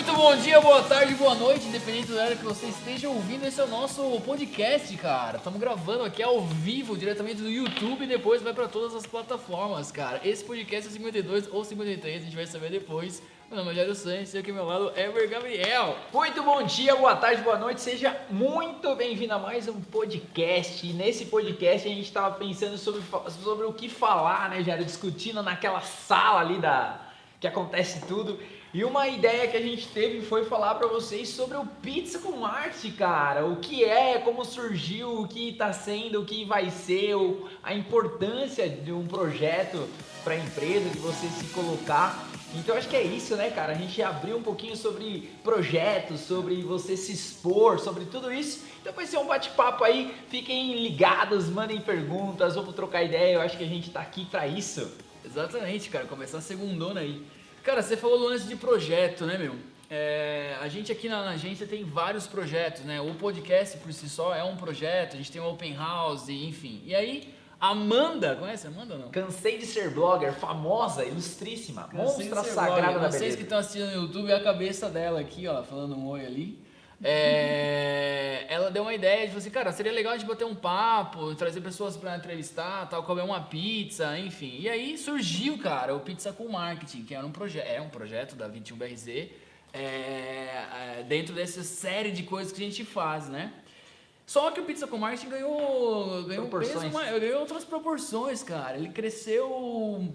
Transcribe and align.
Muito 0.00 0.14
bom 0.14 0.34
dia, 0.34 0.58
boa 0.62 0.82
tarde, 0.82 1.14
boa 1.14 1.34
noite, 1.34 1.66
independente 1.66 2.06
do 2.06 2.14
horário 2.14 2.34
que 2.34 2.42
você 2.42 2.64
esteja 2.68 3.06
ouvindo, 3.06 3.46
esse 3.46 3.60
é 3.60 3.64
o 3.64 3.66
nosso 3.66 4.18
podcast, 4.22 4.96
cara. 4.96 5.36
Estamos 5.36 5.60
gravando 5.60 6.04
aqui 6.04 6.22
ao 6.22 6.40
vivo, 6.40 6.96
diretamente 6.96 7.42
do 7.42 7.50
YouTube, 7.50 8.04
e 8.04 8.06
depois 8.06 8.40
vai 8.40 8.54
para 8.54 8.66
todas 8.66 8.94
as 8.94 9.04
plataformas, 9.04 9.92
cara. 9.92 10.18
Esse 10.24 10.42
podcast 10.42 10.88
é 10.88 10.92
52 10.92 11.52
ou 11.52 11.62
53, 11.62 12.22
a 12.22 12.24
gente 12.24 12.34
vai 12.34 12.46
saber 12.46 12.70
depois. 12.70 13.22
Meu 13.50 13.58
nome 13.58 13.72
é 13.72 13.74
Jairo 13.74 13.94
Santos 13.94 14.32
e 14.32 14.38
aqui 14.38 14.48
ao 14.48 14.56
meu 14.56 14.64
lado 14.64 14.90
é 14.96 15.04
Ever 15.04 15.28
Gabriel. 15.28 15.94
Muito 16.14 16.42
bom 16.42 16.62
dia, 16.62 16.96
boa 16.96 17.14
tarde, 17.16 17.42
boa 17.42 17.58
noite, 17.58 17.82
seja 17.82 18.18
muito 18.30 18.96
bem-vindo 18.96 19.34
a 19.34 19.38
mais 19.38 19.68
um 19.68 19.82
podcast. 19.82 20.86
E 20.86 20.94
nesse 20.94 21.26
podcast 21.26 21.86
a 21.86 21.90
gente 21.90 22.06
estava 22.06 22.34
pensando 22.36 22.78
sobre, 22.78 23.02
sobre 23.44 23.66
o 23.66 23.72
que 23.74 23.90
falar, 23.90 24.48
né, 24.48 24.64
Jairo? 24.64 24.82
Discutindo 24.82 25.42
naquela 25.42 25.82
sala 25.82 26.40
ali 26.40 26.58
da 26.58 27.10
que 27.38 27.46
acontece 27.46 28.06
tudo. 28.06 28.38
E 28.72 28.84
uma 28.84 29.08
ideia 29.08 29.48
que 29.48 29.56
a 29.56 29.60
gente 29.60 29.88
teve 29.88 30.22
foi 30.22 30.44
falar 30.44 30.76
para 30.76 30.86
vocês 30.86 31.28
sobre 31.28 31.56
o 31.56 31.66
Pizza 31.66 32.20
com 32.20 32.46
Arte, 32.46 32.92
cara. 32.92 33.44
O 33.44 33.56
que 33.56 33.82
é, 33.82 34.18
como 34.18 34.44
surgiu, 34.44 35.22
o 35.22 35.26
que 35.26 35.48
está 35.48 35.72
sendo, 35.72 36.20
o 36.20 36.24
que 36.24 36.44
vai 36.44 36.70
ser, 36.70 37.16
a 37.64 37.74
importância 37.74 38.68
de 38.68 38.92
um 38.92 39.08
projeto 39.08 39.88
para 40.22 40.34
a 40.34 40.38
empresa, 40.38 40.88
de 40.88 40.98
você 40.98 41.26
se 41.26 41.46
colocar. 41.46 42.28
Então 42.54 42.76
acho 42.76 42.88
que 42.88 42.94
é 42.94 43.02
isso, 43.02 43.34
né, 43.34 43.50
cara? 43.50 43.72
A 43.72 43.76
gente 43.76 44.00
abriu 44.02 44.36
um 44.36 44.42
pouquinho 44.42 44.76
sobre 44.76 45.28
projetos, 45.42 46.20
sobre 46.20 46.62
você 46.62 46.96
se 46.96 47.10
expor, 47.10 47.80
sobre 47.80 48.04
tudo 48.04 48.32
isso. 48.32 48.64
Então 48.80 48.92
vai 48.92 49.04
ser 49.04 49.18
um 49.18 49.26
bate-papo 49.26 49.82
aí. 49.82 50.14
Fiquem 50.28 50.80
ligados, 50.80 51.48
mandem 51.48 51.80
perguntas, 51.80 52.54
vamos 52.54 52.72
trocar 52.76 53.02
ideia. 53.02 53.34
Eu 53.34 53.40
acho 53.40 53.58
que 53.58 53.64
a 53.64 53.68
gente 53.68 53.90
tá 53.90 54.00
aqui 54.00 54.26
para 54.26 54.46
isso. 54.46 54.92
Exatamente, 55.24 55.90
cara. 55.90 56.06
Começar 56.06 56.38
a 56.38 56.40
segundona 56.40 57.00
aí. 57.00 57.20
Cara, 57.62 57.82
você 57.82 57.96
falou 57.96 58.18
lance 58.18 58.46
de 58.46 58.56
projeto, 58.56 59.26
né, 59.26 59.36
meu? 59.36 59.54
É, 59.90 60.56
a 60.60 60.68
gente 60.68 60.90
aqui 60.92 61.08
na, 61.08 61.24
na, 61.24 61.30
agência 61.32 61.66
tem 61.66 61.84
vários 61.84 62.26
projetos, 62.26 62.84
né? 62.84 63.00
O 63.00 63.14
podcast 63.14 63.76
por 63.78 63.92
si 63.92 64.08
só 64.08 64.34
é 64.34 64.42
um 64.42 64.56
projeto, 64.56 65.14
a 65.14 65.16
gente 65.16 65.32
tem 65.32 65.42
o 65.42 65.50
Open 65.50 65.74
House, 65.74 66.28
enfim. 66.28 66.80
E 66.86 66.94
aí, 66.94 67.34
Amanda, 67.58 68.36
conhece 68.36 68.66
Amanda 68.66 68.94
ou 68.94 69.00
não? 69.00 69.10
Cansei 69.10 69.58
de 69.58 69.66
ser 69.66 69.90
blogger, 69.90 70.32
famosa, 70.32 71.04
ilustríssima, 71.04 71.88
Cansei 71.88 72.26
monstra 72.30 72.44
sagrada 72.44 72.80
blogger. 72.80 72.92
da 72.92 72.98
beleza. 72.98 73.18
Vocês 73.18 73.36
que 73.36 73.42
estão 73.42 73.58
assistindo 73.58 73.86
no 73.86 74.02
YouTube, 74.02 74.30
é 74.30 74.36
a 74.36 74.42
cabeça 74.42 74.88
dela 74.88 75.20
aqui, 75.20 75.46
ó, 75.48 75.62
falando 75.62 75.96
um 75.96 76.06
oi 76.06 76.24
ali. 76.24 76.69
É, 77.02 78.44
ela 78.48 78.70
deu 78.70 78.82
uma 78.82 78.92
ideia 78.92 79.26
de 79.26 79.36
assim, 79.36 79.50
cara, 79.50 79.72
seria 79.72 79.90
legal 79.90 80.12
a 80.12 80.18
gente 80.18 80.28
bater 80.28 80.44
um 80.44 80.54
papo, 80.54 81.34
trazer 81.34 81.60
pessoas 81.62 81.96
para 81.96 82.16
entrevistar, 82.16 82.86
tal, 82.88 83.02
comer 83.02 83.22
uma 83.22 83.40
pizza, 83.40 84.18
enfim. 84.18 84.58
E 84.60 84.68
aí 84.68 84.98
surgiu, 84.98 85.56
cara, 85.58 85.94
o 85.94 86.00
Pizza 86.00 86.32
com 86.32 86.46
Marketing, 86.48 87.04
que 87.04 87.14
era 87.14 87.26
um 87.26 87.32
projeto, 87.32 87.66
é 87.66 87.80
um 87.80 87.88
projeto 87.88 88.36
da 88.36 88.48
21BRZ, 88.50 89.30
é, 89.72 89.80
é, 89.80 91.04
dentro 91.08 91.34
dessa 91.34 91.62
série 91.62 92.10
de 92.10 92.22
coisas 92.22 92.52
que 92.52 92.62
a 92.62 92.66
gente 92.66 92.84
faz, 92.84 93.28
né? 93.28 93.52
Só 94.26 94.50
que 94.50 94.60
o 94.60 94.64
Pizza 94.64 94.86
com 94.86 94.98
Marketing 94.98 95.30
ganhou, 95.30 96.22
ganhou, 96.24 96.46
peso, 96.48 97.18
ganhou 97.18 97.40
outras 97.40 97.64
proporções, 97.64 98.42
cara. 98.42 98.76
Ele 98.76 98.90
cresceu 98.90 100.12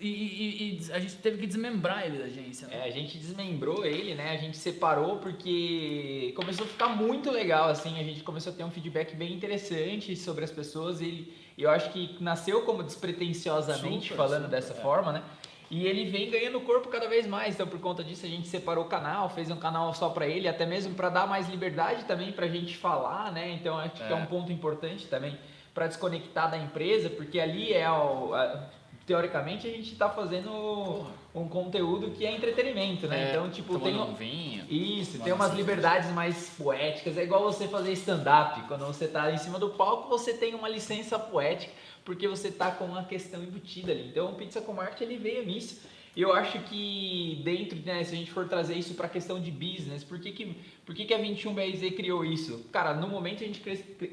e, 0.00 0.08
e, 0.08 0.78
e, 0.88 0.92
a 0.92 0.98
gente 0.98 1.16
teve 1.16 1.38
que 1.38 1.46
desmembrar 1.46 2.04
ele 2.06 2.18
da 2.18 2.24
agência. 2.24 2.66
Né? 2.66 2.78
É, 2.78 2.84
a 2.84 2.90
gente 2.90 3.16
desmembrou 3.18 3.84
ele, 3.84 4.14
né? 4.14 4.30
A 4.30 4.36
gente 4.36 4.56
separou 4.56 5.18
porque 5.18 6.32
começou 6.36 6.66
a 6.66 6.68
ficar 6.68 6.88
muito 6.88 7.30
legal, 7.30 7.68
assim. 7.68 8.00
A 8.00 8.02
gente 8.02 8.22
começou 8.22 8.52
a 8.52 8.56
ter 8.56 8.64
um 8.64 8.70
feedback 8.70 9.14
bem 9.14 9.32
interessante 9.32 10.16
sobre 10.16 10.44
as 10.44 10.50
pessoas. 10.50 11.00
E 11.00 11.32
eu 11.56 11.70
acho 11.70 11.90
que 11.90 12.16
nasceu 12.20 12.62
como 12.62 12.82
despretensiosamente, 12.82 14.08
super, 14.08 14.16
falando 14.16 14.44
super, 14.44 14.56
dessa 14.56 14.72
é. 14.72 14.76
forma, 14.76 15.12
né? 15.12 15.22
E 15.70 15.86
ele 15.86 16.10
vem 16.10 16.30
ganhando 16.30 16.60
corpo 16.60 16.88
cada 16.88 17.08
vez 17.08 17.26
mais. 17.26 17.54
Então, 17.54 17.66
por 17.66 17.80
conta 17.80 18.04
disso, 18.04 18.26
a 18.26 18.28
gente 18.28 18.46
separou 18.46 18.84
o 18.84 18.88
canal, 18.88 19.30
fez 19.30 19.50
um 19.50 19.56
canal 19.56 19.94
só 19.94 20.10
para 20.10 20.26
ele, 20.26 20.46
até 20.46 20.66
mesmo 20.66 20.94
para 20.94 21.08
dar 21.08 21.26
mais 21.26 21.48
liberdade 21.48 22.04
também 22.04 22.30
para 22.30 22.44
a 22.44 22.48
gente 22.48 22.76
falar, 22.76 23.32
né? 23.32 23.52
Então, 23.52 23.78
acho 23.78 24.02
é. 24.02 24.06
que 24.06 24.12
é 24.12 24.16
um 24.16 24.26
ponto 24.26 24.52
importante 24.52 25.06
também 25.06 25.38
para 25.72 25.86
desconectar 25.86 26.50
da 26.50 26.58
empresa, 26.58 27.08
porque 27.08 27.40
ali 27.40 27.72
é 27.72 27.90
o. 27.90 28.34
A, 28.34 28.68
teoricamente 29.06 29.66
a 29.66 29.70
gente 29.70 29.92
está 29.92 30.08
fazendo 30.08 30.50
Porra. 30.50 31.10
um 31.34 31.48
conteúdo 31.48 32.10
que 32.10 32.24
é 32.24 32.34
entretenimento, 32.34 33.06
né? 33.06 33.28
É, 33.28 33.30
então, 33.30 33.50
tipo, 33.50 33.78
tem 33.78 33.96
um 33.96 34.14
vinho, 34.14 34.64
isso, 34.70 35.18
tem 35.18 35.32
umas 35.32 35.52
liberdades 35.54 36.10
mais 36.10 36.50
poéticas. 36.50 37.16
É 37.16 37.24
igual 37.24 37.42
você 37.42 37.68
fazer 37.68 37.92
stand-up. 37.92 38.62
Quando 38.68 38.86
você 38.86 39.06
está 39.06 39.30
em 39.30 39.38
cima 39.38 39.58
do 39.58 39.70
palco, 39.70 40.08
você 40.08 40.32
tem 40.32 40.54
uma 40.54 40.68
licença 40.68 41.18
poética 41.18 41.72
porque 42.04 42.26
você 42.26 42.48
está 42.48 42.70
com 42.70 42.84
uma 42.84 43.04
questão 43.04 43.42
embutida 43.42 43.92
ali. 43.92 44.08
Então, 44.08 44.30
o 44.30 44.34
Pizza 44.34 44.60
com 44.60 44.80
Arte 44.80 45.04
ele 45.04 45.16
veio 45.16 45.44
nisso. 45.44 45.80
Eu 46.14 46.34
acho 46.34 46.58
que 46.60 47.40
dentro, 47.42 47.78
né, 47.84 48.04
se 48.04 48.14
a 48.14 48.18
gente 48.18 48.30
for 48.30 48.46
trazer 48.46 48.74
isso 48.74 48.94
para 48.94 49.06
a 49.06 49.08
questão 49.08 49.40
de 49.40 49.50
business, 49.50 50.04
por 50.04 50.20
que, 50.20 50.30
que, 50.30 50.56
por 50.84 50.94
que, 50.94 51.06
que 51.06 51.14
a 51.14 51.18
21BRZ 51.18 51.96
criou 51.96 52.22
isso? 52.22 52.66
Cara, 52.70 52.92
no 52.92 53.08
momento 53.08 53.42
a 53.42 53.46
gente 53.46 53.60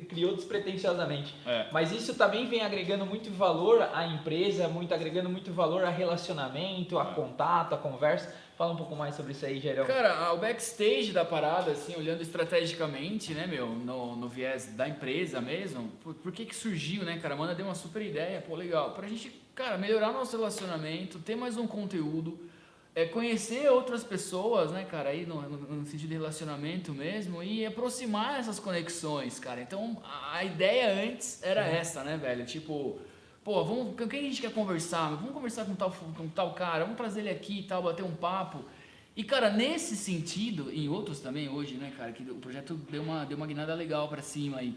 criou 0.08 0.34
despretensiosamente. 0.34 1.36
É. 1.46 1.68
Mas 1.74 1.92
isso 1.92 2.16
também 2.16 2.48
vem 2.48 2.62
agregando 2.62 3.06
muito 3.06 3.30
valor 3.32 3.82
à 3.94 4.08
empresa, 4.08 4.70
muito 4.70 4.94
agregando 4.94 5.30
muito 5.30 5.52
valor 5.52 5.84
a 5.84 5.90
relacionamento, 5.90 6.98
a 6.98 7.12
é. 7.12 7.14
contato, 7.14 7.76
a 7.76 7.78
conversa. 7.78 8.34
Fala 8.58 8.74
um 8.74 8.78
pouco 8.78 8.96
mais 8.96 9.16
sobre 9.16 9.32
isso 9.32 9.46
aí, 9.46 9.60
Gerão. 9.60 9.86
Cara, 9.86 10.34
o 10.34 10.38
backstage 10.38 11.14
da 11.14 11.24
parada, 11.24 11.72
assim, 11.72 11.96
olhando 11.96 12.22
estrategicamente, 12.22 13.34
né, 13.34 13.48
meu, 13.48 13.68
no, 13.68 14.18
no 14.18 14.28
viés 14.28 14.76
da 14.76 14.88
empresa 14.88 15.40
mesmo, 15.40 15.90
por, 16.04 16.14
por 16.16 16.32
que 16.32 16.46
que 16.46 16.56
surgiu, 16.56 17.04
né, 17.04 17.18
cara? 17.22 17.36
A 17.36 17.38
Amanda 17.38 17.56
deu 17.56 17.66
uma 17.66 17.76
super 17.76 18.02
ideia, 18.02 18.42
pô, 18.42 18.56
legal. 18.56 18.92
Pra 18.92 19.08
gente 19.08 19.30
cara, 19.60 19.78
melhorar 19.78 20.14
nosso 20.14 20.38
relacionamento, 20.38 21.20
ter 21.20 21.36
mais 21.36 21.58
um 21.58 21.68
conteúdo, 21.68 22.40
é, 22.96 23.04
conhecer 23.04 23.70
outras 23.70 24.06
pessoas, 24.06 24.72
né, 24.72 24.86
cara, 24.86 25.10
aí 25.10 25.26
no, 25.26 25.42
no, 25.42 25.86
sentido 25.86 26.08
de 26.08 26.14
relacionamento 26.14 26.94
mesmo, 26.94 27.44
e 27.44 27.66
aproximar 27.66 28.40
essas 28.40 28.58
conexões, 28.58 29.38
cara. 29.38 29.60
Então, 29.60 30.02
a, 30.02 30.38
a 30.38 30.46
ideia 30.46 31.06
antes 31.06 31.44
era 31.44 31.66
uhum. 31.66 31.76
essa, 31.76 32.06
né, 32.06 32.16
velho? 32.16 32.46
Tipo, 32.46 33.00
pô, 33.44 33.62
vamos, 33.66 33.98
com 33.98 34.08
quem 34.08 34.22
a 34.22 34.24
gente 34.30 34.40
quer 34.40 34.54
conversar? 34.54 35.10
Vamos 35.10 35.34
conversar 35.34 35.66
com 35.66 35.76
tal, 35.76 35.92
com 35.92 36.30
tal 36.30 36.54
cara, 36.54 36.86
vamos 36.86 36.96
trazer 36.96 37.20
ele 37.20 37.30
aqui 37.30 37.60
e 37.60 37.64
tal, 37.64 37.84
bater 37.84 38.06
um 38.06 38.16
papo. 38.16 38.64
E, 39.14 39.26
cara, 39.26 39.50
nesse 39.50 39.98
sentido, 39.98 40.72
em 40.72 40.88
outros 40.88 41.20
também 41.20 41.50
hoje, 41.50 41.76
né, 41.76 41.92
cara, 41.98 42.14
que 42.14 42.24
o 42.24 42.36
projeto 42.36 42.76
deu 42.90 43.04
uma, 43.04 43.26
deu 43.26 43.36
uma 43.36 43.46
guinada 43.46 43.76
legal 43.76 44.08
para 44.08 44.22
cima 44.22 44.60
aí. 44.60 44.74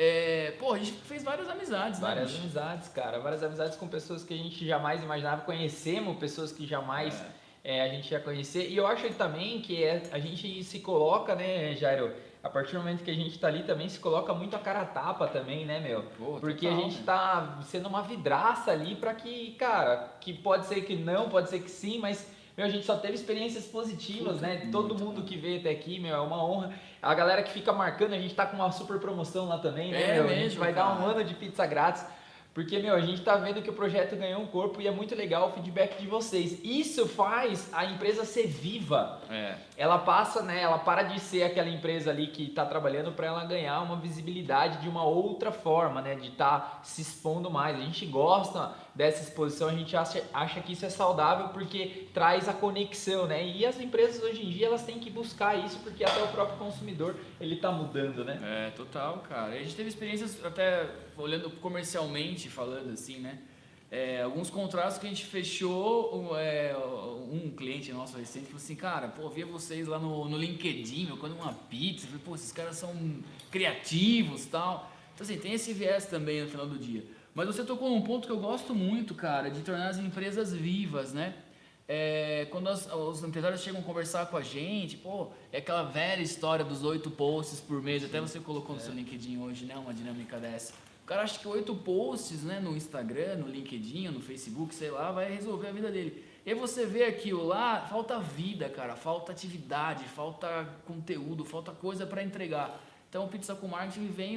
É, 0.00 0.52
pô, 0.60 0.74
a 0.74 0.78
gente 0.78 0.92
fez 0.92 1.24
várias 1.24 1.48
amizades, 1.48 1.98
né, 1.98 2.06
Várias 2.06 2.32
né, 2.32 2.38
amizades, 2.38 2.88
cara. 2.88 3.18
Várias 3.18 3.42
amizades 3.42 3.76
com 3.76 3.88
pessoas 3.88 4.22
que 4.22 4.32
a 4.32 4.36
gente 4.36 4.64
jamais 4.64 5.02
imaginava. 5.02 5.42
Conhecemos 5.42 6.16
pessoas 6.18 6.52
que 6.52 6.64
jamais 6.64 7.20
é. 7.64 7.78
É, 7.78 7.82
a 7.82 7.88
gente 7.88 8.08
ia 8.12 8.20
conhecer. 8.20 8.70
E 8.70 8.76
eu 8.76 8.86
acho 8.86 9.12
também 9.14 9.60
que 9.60 9.82
é, 9.82 10.04
a 10.12 10.20
gente 10.20 10.62
se 10.62 10.78
coloca, 10.78 11.34
né, 11.34 11.74
Jairo? 11.74 12.14
A 12.40 12.48
partir 12.48 12.74
do 12.74 12.78
momento 12.78 13.02
que 13.02 13.10
a 13.10 13.14
gente 13.14 13.36
tá 13.40 13.48
ali 13.48 13.64
também 13.64 13.88
se 13.88 13.98
coloca 13.98 14.32
muito 14.32 14.54
a 14.54 14.60
cara 14.60 14.82
a 14.82 14.86
tapa 14.86 15.26
também, 15.26 15.66
né, 15.66 15.80
meu? 15.80 16.04
Pô, 16.16 16.38
Porque 16.38 16.68
total, 16.68 16.78
a 16.78 16.82
gente 16.82 17.02
tá 17.02 17.58
sendo 17.64 17.88
uma 17.88 18.02
vidraça 18.02 18.70
ali 18.70 18.94
para 18.94 19.12
que, 19.12 19.56
cara, 19.58 20.16
que 20.20 20.32
pode 20.32 20.66
ser 20.66 20.82
que 20.82 20.94
não, 20.94 21.28
pode 21.28 21.50
ser 21.50 21.58
que 21.58 21.70
sim, 21.70 21.98
mas 21.98 22.30
meu, 22.56 22.66
a 22.66 22.70
gente 22.70 22.86
só 22.86 22.96
teve 22.96 23.14
experiências 23.14 23.66
positivas, 23.66 24.40
né? 24.40 24.68
Todo 24.72 24.92
mundo 24.92 25.22
que 25.22 25.36
veio 25.36 25.60
até 25.60 25.70
aqui, 25.70 26.00
meu, 26.00 26.14
é 26.14 26.20
uma 26.20 26.44
honra. 26.44 26.72
A 27.00 27.14
galera 27.14 27.42
que 27.42 27.52
fica 27.52 27.72
marcando, 27.72 28.14
a 28.14 28.18
gente 28.18 28.34
tá 28.34 28.44
com 28.44 28.56
uma 28.56 28.72
super 28.72 28.98
promoção 28.98 29.46
lá 29.46 29.58
também, 29.58 29.92
né? 29.92 30.02
É? 30.02 30.14
Mesmo, 30.14 30.30
a 30.30 30.34
gente 30.34 30.58
vai 30.58 30.72
cara. 30.72 30.94
dar 30.94 31.00
um 31.00 31.06
ano 31.06 31.24
de 31.24 31.34
pizza 31.34 31.64
grátis. 31.66 32.04
Porque, 32.58 32.80
meu, 32.80 32.96
a 32.96 33.00
gente 33.00 33.22
tá 33.22 33.36
vendo 33.36 33.62
que 33.62 33.70
o 33.70 33.72
projeto 33.72 34.16
ganhou 34.16 34.40
um 34.40 34.46
corpo 34.48 34.80
e 34.80 34.88
é 34.88 34.90
muito 34.90 35.14
legal 35.14 35.48
o 35.48 35.52
feedback 35.52 35.96
de 35.96 36.08
vocês. 36.08 36.58
Isso 36.64 37.06
faz 37.06 37.72
a 37.72 37.84
empresa 37.84 38.24
ser 38.24 38.48
viva. 38.48 39.20
É. 39.30 39.54
Ela 39.76 39.96
passa, 39.96 40.42
né? 40.42 40.60
Ela 40.60 40.76
para 40.76 41.04
de 41.04 41.20
ser 41.20 41.44
aquela 41.44 41.68
empresa 41.68 42.10
ali 42.10 42.26
que 42.26 42.48
tá 42.48 42.66
trabalhando 42.66 43.12
para 43.12 43.28
ela 43.28 43.44
ganhar 43.44 43.80
uma 43.82 43.94
visibilidade 43.94 44.82
de 44.82 44.88
uma 44.88 45.04
outra 45.04 45.52
forma, 45.52 46.02
né? 46.02 46.16
De 46.16 46.30
estar 46.30 46.58
tá 46.58 46.80
se 46.82 47.00
expondo 47.00 47.48
mais. 47.48 47.78
A 47.78 47.80
gente 47.80 48.04
gosta 48.06 48.72
dessa 48.92 49.22
exposição, 49.22 49.68
a 49.68 49.72
gente 49.72 49.96
acha, 49.96 50.20
acha 50.34 50.60
que 50.60 50.72
isso 50.72 50.84
é 50.84 50.90
saudável 50.90 51.50
porque 51.50 52.08
traz 52.12 52.48
a 52.48 52.52
conexão, 52.52 53.28
né? 53.28 53.46
E 53.46 53.64
as 53.64 53.78
empresas 53.78 54.20
hoje 54.20 54.44
em 54.44 54.50
dia 54.50 54.66
elas 54.66 54.82
têm 54.82 54.98
que 54.98 55.10
buscar 55.10 55.54
isso 55.54 55.78
porque 55.84 56.02
até 56.02 56.20
o 56.24 56.26
próprio 56.26 56.58
consumidor 56.58 57.14
ele 57.40 57.54
tá 57.54 57.70
mudando, 57.70 58.24
né? 58.24 58.40
É, 58.42 58.70
total, 58.70 59.18
cara. 59.28 59.52
A 59.52 59.58
gente 59.58 59.76
teve 59.76 59.88
experiências 59.88 60.44
até 60.44 60.88
olhando 61.18 61.50
comercialmente 61.50 62.48
falando 62.48 62.90
assim, 62.92 63.18
né? 63.18 63.38
É, 63.90 64.22
alguns 64.22 64.50
contratos 64.50 64.98
que 64.98 65.06
a 65.06 65.08
gente 65.08 65.24
fechou, 65.24 66.36
é, 66.38 66.76
um 67.32 67.50
cliente 67.50 67.90
nosso 67.90 68.18
recente 68.18 68.44
falou 68.44 68.58
assim, 68.58 68.76
cara, 68.76 69.08
pô, 69.08 69.30
via 69.30 69.46
vocês 69.46 69.88
lá 69.88 69.98
no, 69.98 70.28
no 70.28 70.36
LinkedIn, 70.36 71.06
meu, 71.06 71.16
quando 71.16 71.34
uma 71.34 71.54
pizza, 71.54 72.06
falei, 72.06 72.20
pô, 72.22 72.34
esses 72.34 72.52
caras 72.52 72.76
são 72.76 72.94
criativos 73.50 74.44
tal. 74.44 74.92
Então 75.14 75.24
assim, 75.24 75.38
tem 75.38 75.54
esse 75.54 75.72
viés 75.72 76.04
também 76.04 76.42
no 76.42 76.48
final 76.48 76.66
do 76.66 76.78
dia. 76.78 77.02
Mas 77.34 77.46
você 77.46 77.64
tocou 77.64 77.88
num 77.88 78.02
ponto 78.02 78.26
que 78.26 78.32
eu 78.32 78.38
gosto 78.38 78.74
muito, 78.74 79.14
cara, 79.14 79.50
de 79.50 79.60
tornar 79.62 79.88
as 79.88 79.96
empresas 79.96 80.52
vivas, 80.52 81.14
né? 81.14 81.34
É, 81.90 82.46
quando 82.50 82.68
as, 82.68 82.92
os 82.92 83.24
empresários 83.24 83.62
chegam 83.62 83.80
a 83.80 83.84
conversar 83.84 84.26
com 84.26 84.36
a 84.36 84.42
gente, 84.42 84.98
pô, 84.98 85.28
é 85.50 85.56
aquela 85.56 85.84
velha 85.84 86.20
história 86.20 86.62
dos 86.62 86.84
oito 86.84 87.10
posts 87.10 87.60
por 87.60 87.82
mês, 87.82 88.04
até 88.04 88.20
você 88.20 88.38
colocou 88.38 88.76
no 88.76 88.82
é. 88.82 88.84
seu 88.84 88.92
LinkedIn 88.92 89.38
hoje, 89.38 89.64
né, 89.64 89.74
uma 89.76 89.94
dinâmica 89.94 90.38
dessa. 90.38 90.74
Cara 91.08 91.22
acha 91.22 91.38
que 91.38 91.48
oito 91.48 91.74
posts, 91.74 92.42
né, 92.42 92.60
no 92.60 92.76
Instagram, 92.76 93.36
no 93.36 93.48
LinkedIn, 93.48 94.08
no 94.08 94.20
Facebook, 94.20 94.74
sei 94.74 94.90
lá, 94.90 95.10
vai 95.10 95.32
resolver 95.32 95.68
a 95.68 95.72
vida 95.72 95.90
dele. 95.90 96.22
E 96.44 96.50
aí 96.50 96.54
você 96.54 96.84
vê 96.84 97.04
aquilo 97.04 97.46
lá, 97.46 97.80
falta 97.80 98.20
vida, 98.20 98.68
cara, 98.68 98.94
falta 98.94 99.32
atividade, 99.32 100.04
falta 100.04 100.68
conteúdo, 100.84 101.46
falta 101.46 101.72
coisa 101.72 102.06
para 102.06 102.22
entregar. 102.22 102.78
Então 103.08 103.24
o 103.24 103.28
Pizza 103.28 103.54
com 103.54 103.66
Marketing 103.66 104.08
vem 104.08 104.36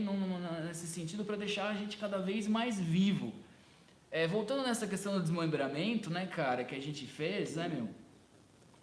nesse 0.65 0.88
sentido 0.88 1.25
para 1.25 1.35
deixar 1.35 1.68
a 1.68 1.73
gente 1.73 1.97
cada 1.97 2.19
vez 2.19 2.47
mais 2.47 2.79
vivo. 2.79 3.33
É, 4.09 4.25
voltando 4.25 4.63
nessa 4.63 4.88
questão 4.88 5.12
do 5.15 5.21
desmembramento, 5.21 6.09
né, 6.09 6.25
cara, 6.25 6.63
que 6.63 6.74
a 6.74 6.81
gente 6.81 7.06
fez, 7.06 7.57
né, 7.57 7.67
meu? 7.67 7.89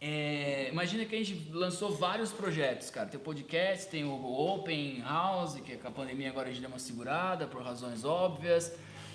É, 0.00 0.68
imagina 0.70 1.04
que 1.04 1.14
a 1.14 1.18
gente 1.18 1.50
lançou 1.52 1.90
vários 1.90 2.30
projetos, 2.30 2.88
cara. 2.88 3.08
Tem 3.08 3.18
o 3.18 3.22
podcast, 3.22 3.90
tem 3.90 4.04
o 4.04 4.12
Open 4.12 5.02
House, 5.02 5.54
que 5.60 5.76
com 5.76 5.88
a 5.88 5.90
pandemia 5.90 6.30
agora 6.30 6.48
a 6.48 6.50
gente 6.50 6.60
deu 6.60 6.70
uma 6.70 6.78
segurada 6.78 7.46
por 7.46 7.62
razões 7.62 8.04
óbvias. 8.04 8.72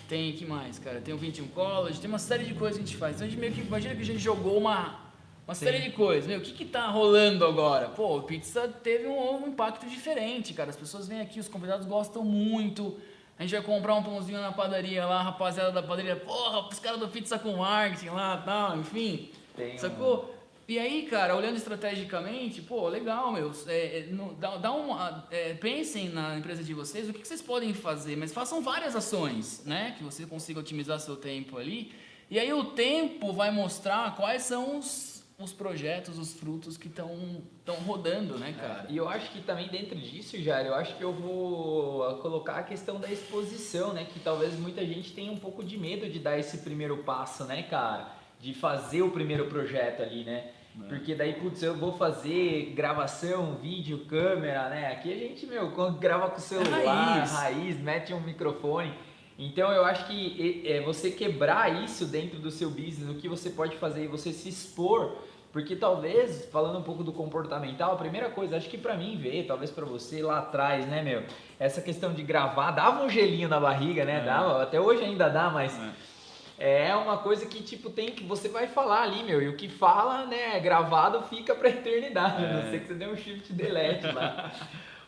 Tem 0.09 0.33
que 0.33 0.45
mais, 0.45 0.77
cara? 0.80 1.00
Tem 1.00 1.13
o 1.13 1.18
21 1.18 1.47
College, 1.47 2.00
tem 2.01 2.09
uma 2.09 2.19
série 2.19 2.44
de 2.44 2.53
coisas 2.53 2.77
que 2.77 2.83
a 2.83 2.85
gente 2.85 2.97
faz. 2.97 3.15
Então 3.15 3.27
a 3.27 3.30
gente 3.30 3.39
meio 3.39 3.53
que 3.53 3.62
imagina 3.62 3.95
que 3.95 4.01
a 4.01 4.06
gente 4.06 4.19
jogou 4.19 4.57
uma 4.57 5.01
uma 5.45 5.56
Sim. 5.56 5.65
série 5.65 5.80
de 5.80 5.91
coisas. 5.91 6.25
Meu, 6.25 6.39
o 6.39 6.41
que 6.41 6.53
que 6.53 6.65
tá 6.65 6.88
rolando 6.88 7.45
agora? 7.45 7.89
Pô, 7.89 8.18
o 8.18 8.24
pizza 8.24 8.68
teve 8.68 9.07
um, 9.07 9.44
um 9.44 9.47
impacto 9.47 9.85
diferente, 9.85 10.53
cara. 10.53 10.69
As 10.69 10.75
pessoas 10.75 11.07
vêm 11.07 11.19
aqui, 11.19 11.39
os 11.39 11.50
convidados 11.50 11.85
gostam 11.85 12.24
muito. 12.24 12.97
A 13.38 13.44
gente 13.44 13.51
vai 13.51 13.62
comprar 13.62 13.95
um 13.95 14.03
pãozinho 14.03 14.39
na 14.39 14.51
padaria 14.51 15.06
lá, 15.06 15.21
rapaziada 15.21 15.71
da 15.71 15.83
padaria, 15.83 16.15
porra, 16.15 16.68
os 16.69 16.80
caras 16.80 17.00
do 17.00 17.07
pizza 17.09 17.38
com 17.38 17.57
marketing 17.57 18.09
lá 18.09 18.38
tal, 18.38 18.77
enfim. 18.77 19.31
Tem 19.56 19.77
sacou? 19.77 20.30
Um... 20.30 20.32
E 20.68 20.80
aí, 20.80 21.04
cara, 21.07 21.36
olhando 21.36 21.57
estrategicamente, 21.57 22.62
pô, 22.62 22.88
legal, 22.88 23.33
meu. 23.33 23.51
É, 23.68 24.00
é, 24.00 24.10
dá, 24.39 24.57
dá 24.57 24.71
uma, 24.71 25.27
é, 25.30 25.54
pensem 25.56 26.10
na 26.10 26.38
empresa 26.38 26.63
de 26.63 26.74
vocês, 26.74 27.10
o 27.10 27.13
que, 27.13 27.19
que, 27.19 27.27
vocês 27.27 27.42
podem 27.42 27.74
fazer, 27.74 28.15
mas 28.15 28.33
façam 28.33 28.62
várias 28.62 28.95
ações, 28.95 29.63
né? 29.65 29.94
Que 29.98 30.04
você 30.04 30.25
consiga 30.25 30.62
otimizar 30.62 31.00
seu 31.00 31.18
tempo 31.18 31.57
ali. 31.57 31.92
E 32.30 32.39
aí 32.39 32.54
o 32.54 32.63
tempo 32.63 33.33
vai 33.33 33.51
mostrar 33.51 34.15
quais 34.15 34.44
são 34.44 34.80
os, 34.80 35.21
os 35.38 35.51
projetos, 35.51 36.18
os 36.18 36.33
frutos 36.33 36.77
que 36.77 36.88
estão 36.88 37.44
rodando, 37.86 38.39
né, 38.39 38.54
cara? 38.54 38.86
É, 38.88 38.94
e 38.94 38.95
eu 38.95 39.09
acho 39.09 39.31
que 39.31 39.42
também 39.42 39.68
dentro 39.68 39.98
disso, 40.00 40.42
Jair, 40.42 40.68
eu 40.68 40.75
acho 40.75 40.95
que 40.95 41.04
eu 41.04 41.12
vou 41.12 42.19
colocar 42.19 42.56
a 42.56 42.63
questão 42.63 43.01
da 43.01 43.12
exposição, 43.12 43.92
né? 43.92 44.06
Que 44.06 44.19
talvez 44.21 44.57
muita 44.57 44.86
gente 44.86 45.12
tenha 45.12 45.31
um 45.31 45.38
pouco 45.38 45.62
de 45.62 45.77
medo 45.77 46.09
de 46.09 46.19
dar 46.19 46.39
esse 46.39 46.59
primeiro 46.59 47.00
passo, 47.04 47.44
né, 47.44 47.63
cara? 47.63 48.23
De 48.44 48.54
fazer 48.54 49.01
o 49.01 49.10
primeiro 49.10 49.45
projeto 49.45 50.04
ali, 50.04 50.25
né? 50.25 50.48
É. 50.84 50.88
Porque 50.90 51.16
daí, 51.16 51.34
putz, 51.36 51.63
eu 51.63 51.78
vou 51.78 51.94
fazer 51.94 52.74
gravação, 52.75 53.56
vídeo, 53.56 54.00
câmera, 54.06 54.68
né? 54.68 54.92
Aqui 54.92 55.13
a 55.13 55.16
gente, 55.16 55.45
meu, 55.45 55.72
quando 55.72 55.98
grava 55.98 56.30
com 56.30 56.38
o 56.38 56.42
celular, 56.42 56.84
raiz. 56.84 57.31
raiz, 57.31 57.80
mete 57.80 58.13
um 58.13 58.19
microfone. 58.19 58.94
Então 59.40 59.72
eu 59.72 59.86
acho 59.86 60.06
que 60.07 60.62
é, 60.66 60.81
você 60.81 61.10
quebrar 61.10 61.84
isso 61.86 62.06
dentro 62.06 62.38
do 62.38 62.51
seu 62.51 62.69
business, 62.69 63.10
o 63.10 63.16
que 63.16 63.30
você 63.30 63.50
pode 63.50 63.78
fazer 63.78 64.04
e 64.04 64.07
você 64.07 64.34
se 64.34 64.50
expor, 64.50 65.19
porque 65.54 65.75
talvez, 65.78 66.45
falando 66.51 66.80
um 66.80 66.84
pouco 66.84 67.01
do 67.01 67.13
comportamental, 67.13 67.94
a 67.94 67.95
primeira 67.95 68.30
coisa, 68.30 68.57
acho 68.57 68.69
que 68.69 68.78
para 68.78 68.98
mim 68.98 69.18
ver, 69.18 69.45
talvez 69.45 69.72
para 69.72 69.86
você 69.86 70.22
lá 70.22 70.40
atrás, 70.40 70.86
né, 70.86 71.01
meu, 71.01 71.24
essa 71.57 71.81
questão 71.81 72.13
de 72.13 72.24
gravar, 72.24 72.72
dava 72.72 73.06
um 73.06 73.10
gelinho 73.10 73.48
na 73.48 73.60
barriga, 73.60 74.04
né? 74.04 74.19
É. 74.19 74.25
Dava, 74.25 74.62
até 74.62 74.81
hoje 74.81 75.01
ainda 75.04 75.30
dá, 75.30 75.50
mas 75.50 75.74
é 75.80 76.13
é 76.58 76.96
uma 76.96 77.18
coisa 77.18 77.46
que, 77.46 77.62
tipo, 77.62 77.90
tem 77.90 78.12
que. 78.12 78.24
Você 78.24 78.48
vai 78.48 78.68
falar 78.68 79.04
ali, 79.04 79.24
meu, 79.24 79.42
e 79.42 79.48
o 79.48 79.56
que 79.56 79.68
fala, 79.68 80.26
né, 80.26 80.60
gravado 80.60 81.22
fica 81.24 81.56
pra 81.56 81.70
eternidade. 81.70 82.44
É. 82.44 82.50
A 82.50 82.54
não 82.54 82.70
ser 82.70 82.82
que 82.82 82.88
você 82.88 82.94
dê 82.94 83.08
um 83.08 83.16
shift 83.16 83.52
delete 83.54 84.06
lá. 84.08 84.52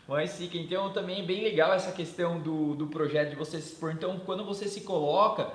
Mas 0.08 0.38
fica, 0.38 0.56
então 0.56 0.92
também 0.92 1.20
é 1.20 1.24
bem 1.24 1.42
legal 1.42 1.72
essa 1.72 1.90
questão 1.90 2.38
do, 2.38 2.76
do 2.76 2.86
projeto 2.86 3.30
de 3.30 3.36
você 3.36 3.60
se 3.60 3.72
expor. 3.72 3.92
Então, 3.92 4.20
quando 4.20 4.44
você 4.44 4.68
se 4.68 4.82
coloca, 4.82 5.50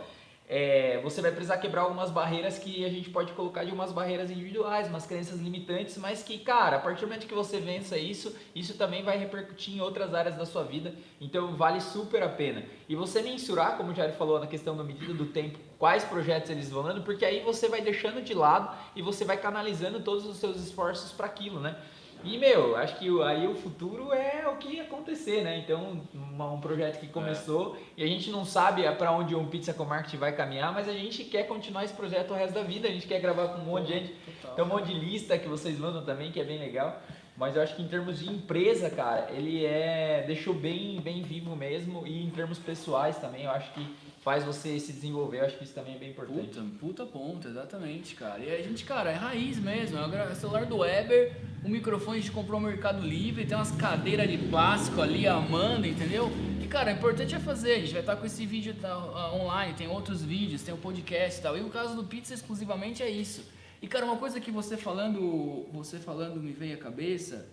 é, 0.53 0.99
você 1.01 1.21
vai 1.21 1.31
precisar 1.31 1.59
quebrar 1.59 1.83
algumas 1.83 2.11
barreiras 2.11 2.59
que 2.59 2.83
a 2.83 2.89
gente 2.89 3.09
pode 3.09 3.31
colocar 3.31 3.63
de 3.63 3.71
umas 3.71 3.93
barreiras 3.93 4.29
individuais, 4.29 4.89
umas 4.89 5.05
crenças 5.05 5.39
limitantes, 5.39 5.97
mas 5.97 6.23
que, 6.23 6.37
cara, 6.39 6.75
a 6.75 6.79
partir 6.81 6.99
do 6.99 7.07
momento 7.07 7.25
que 7.25 7.33
você 7.33 7.57
vença 7.57 7.97
isso, 7.97 8.35
isso 8.53 8.77
também 8.77 9.01
vai 9.01 9.17
repercutir 9.17 9.73
em 9.73 9.79
outras 9.79 10.13
áreas 10.13 10.35
da 10.35 10.45
sua 10.45 10.65
vida, 10.65 10.93
então 11.21 11.55
vale 11.55 11.79
super 11.79 12.21
a 12.21 12.27
pena. 12.27 12.65
E 12.89 12.97
você 12.97 13.21
mensurar, 13.21 13.77
como 13.77 13.93
o 13.93 13.95
Jair 13.95 14.13
falou 14.15 14.41
na 14.41 14.45
questão 14.45 14.75
da 14.75 14.83
medida 14.83 15.13
do 15.13 15.27
tempo, 15.27 15.57
quais 15.79 16.03
projetos 16.03 16.51
eles 16.51 16.69
vão 16.69 16.83
dando, 16.83 17.01
porque 17.01 17.23
aí 17.23 17.39
você 17.39 17.69
vai 17.69 17.79
deixando 17.79 18.21
de 18.21 18.33
lado 18.33 18.75
e 18.93 19.01
você 19.01 19.23
vai 19.23 19.37
canalizando 19.37 20.01
todos 20.01 20.25
os 20.25 20.35
seus 20.35 20.57
esforços 20.57 21.13
para 21.13 21.27
aquilo, 21.27 21.61
né? 21.61 21.77
E, 22.23 22.37
meu, 22.37 22.75
acho 22.75 22.97
que 22.97 23.07
aí 23.23 23.47
o 23.47 23.55
futuro 23.55 24.13
é 24.13 24.47
o 24.47 24.57
que 24.57 24.75
ia 24.75 24.83
acontecer, 24.83 25.43
né? 25.43 25.57
Então, 25.57 26.01
um, 26.13 26.53
um 26.53 26.59
projeto 26.59 26.99
que 26.99 27.07
começou 27.07 27.75
é. 27.75 28.01
e 28.01 28.03
a 28.03 28.07
gente 28.07 28.29
não 28.29 28.45
sabe 28.45 28.89
para 28.95 29.11
onde 29.11 29.35
um 29.35 29.47
Pizza 29.47 29.73
com 29.73 29.85
Marketing 29.85 30.17
vai 30.17 30.31
caminhar, 30.31 30.73
mas 30.73 30.87
a 30.87 30.93
gente 30.93 31.23
quer 31.23 31.47
continuar 31.47 31.83
esse 31.83 31.93
projeto 31.93 32.31
o 32.31 32.35
resto 32.35 32.53
da 32.53 32.63
vida, 32.63 32.87
a 32.87 32.91
gente 32.91 33.07
quer 33.07 33.19
gravar 33.19 33.49
com 33.49 33.61
um 33.61 33.65
monte 33.65 33.87
de 33.87 33.93
gente. 33.93 34.13
Total. 34.13 34.55
Tem 34.55 34.65
um 34.65 34.67
monte 34.67 34.87
de 34.87 34.93
lista 34.93 35.37
que 35.37 35.47
vocês 35.47 35.77
mandam 35.79 36.03
também, 36.03 36.31
que 36.31 36.39
é 36.39 36.43
bem 36.43 36.59
legal. 36.59 37.01
Mas 37.37 37.55
eu 37.55 37.61
acho 37.63 37.75
que 37.75 37.81
em 37.81 37.87
termos 37.87 38.19
de 38.19 38.29
empresa, 38.29 38.89
cara, 38.89 39.29
ele 39.31 39.65
é 39.65 40.23
deixou 40.27 40.53
bem, 40.53 40.99
bem 41.01 41.23
vivo 41.23 41.55
mesmo. 41.55 42.05
E 42.05 42.23
em 42.23 42.29
termos 42.29 42.59
pessoais 42.59 43.17
também, 43.17 43.45
eu 43.45 43.51
acho 43.51 43.71
que 43.73 43.95
faz 44.21 44.43
você 44.43 44.79
se 44.79 44.93
desenvolver. 44.93 45.39
Eu 45.39 45.45
acho 45.45 45.57
que 45.57 45.63
isso 45.63 45.73
também 45.73 45.95
é 45.95 45.97
bem 45.97 46.11
importante. 46.11 46.47
Puta, 46.47 46.65
puta 46.79 47.05
ponto, 47.05 47.47
exatamente, 47.47 48.15
cara. 48.15 48.39
E 48.39 48.55
a 48.55 48.61
gente, 48.61 48.85
cara, 48.85 49.11
é 49.11 49.15
raiz 49.15 49.57
mesmo. 49.57 49.97
É 49.97 50.31
o 50.31 50.35
celular 50.35 50.65
do 50.65 50.77
Weber, 50.77 51.35
o 51.63 51.69
microfone 51.69 52.19
a 52.19 52.21
gente 52.21 52.31
comprou 52.31 52.59
no 52.59 52.67
Mercado 52.67 53.05
Livre, 53.05 53.45
tem 53.45 53.57
umas 53.57 53.71
cadeiras 53.71 54.29
de 54.29 54.37
plástico 54.37 55.01
ali 55.01 55.27
amando, 55.27 55.87
entendeu? 55.87 56.31
E, 56.61 56.67
cara, 56.67 56.91
o 56.91 56.95
importante 56.95 57.33
é 57.33 57.39
fazer. 57.39 57.73
A 57.73 57.79
gente 57.79 57.93
vai 57.93 58.01
estar 58.01 58.15
com 58.15 58.25
esse 58.25 58.45
vídeo 58.45 58.75
tá, 58.75 58.95
online, 59.33 59.73
tem 59.73 59.87
outros 59.87 60.23
vídeos, 60.23 60.61
tem 60.61 60.73
o 60.73 60.77
um 60.77 60.81
podcast 60.81 61.39
e 61.39 61.43
tal. 61.43 61.57
E 61.57 61.61
o 61.61 61.69
caso 61.69 61.95
do 61.95 62.03
Pizza 62.03 62.33
exclusivamente 62.33 63.01
é 63.01 63.09
isso. 63.09 63.43
E, 63.81 63.87
cara, 63.87 64.05
uma 64.05 64.17
coisa 64.17 64.39
que 64.39 64.51
você 64.51 64.77
falando, 64.77 65.65
você 65.73 65.97
falando 65.97 66.39
me 66.39 66.51
veio 66.51 66.75
à 66.75 66.77
cabeça, 66.77 67.47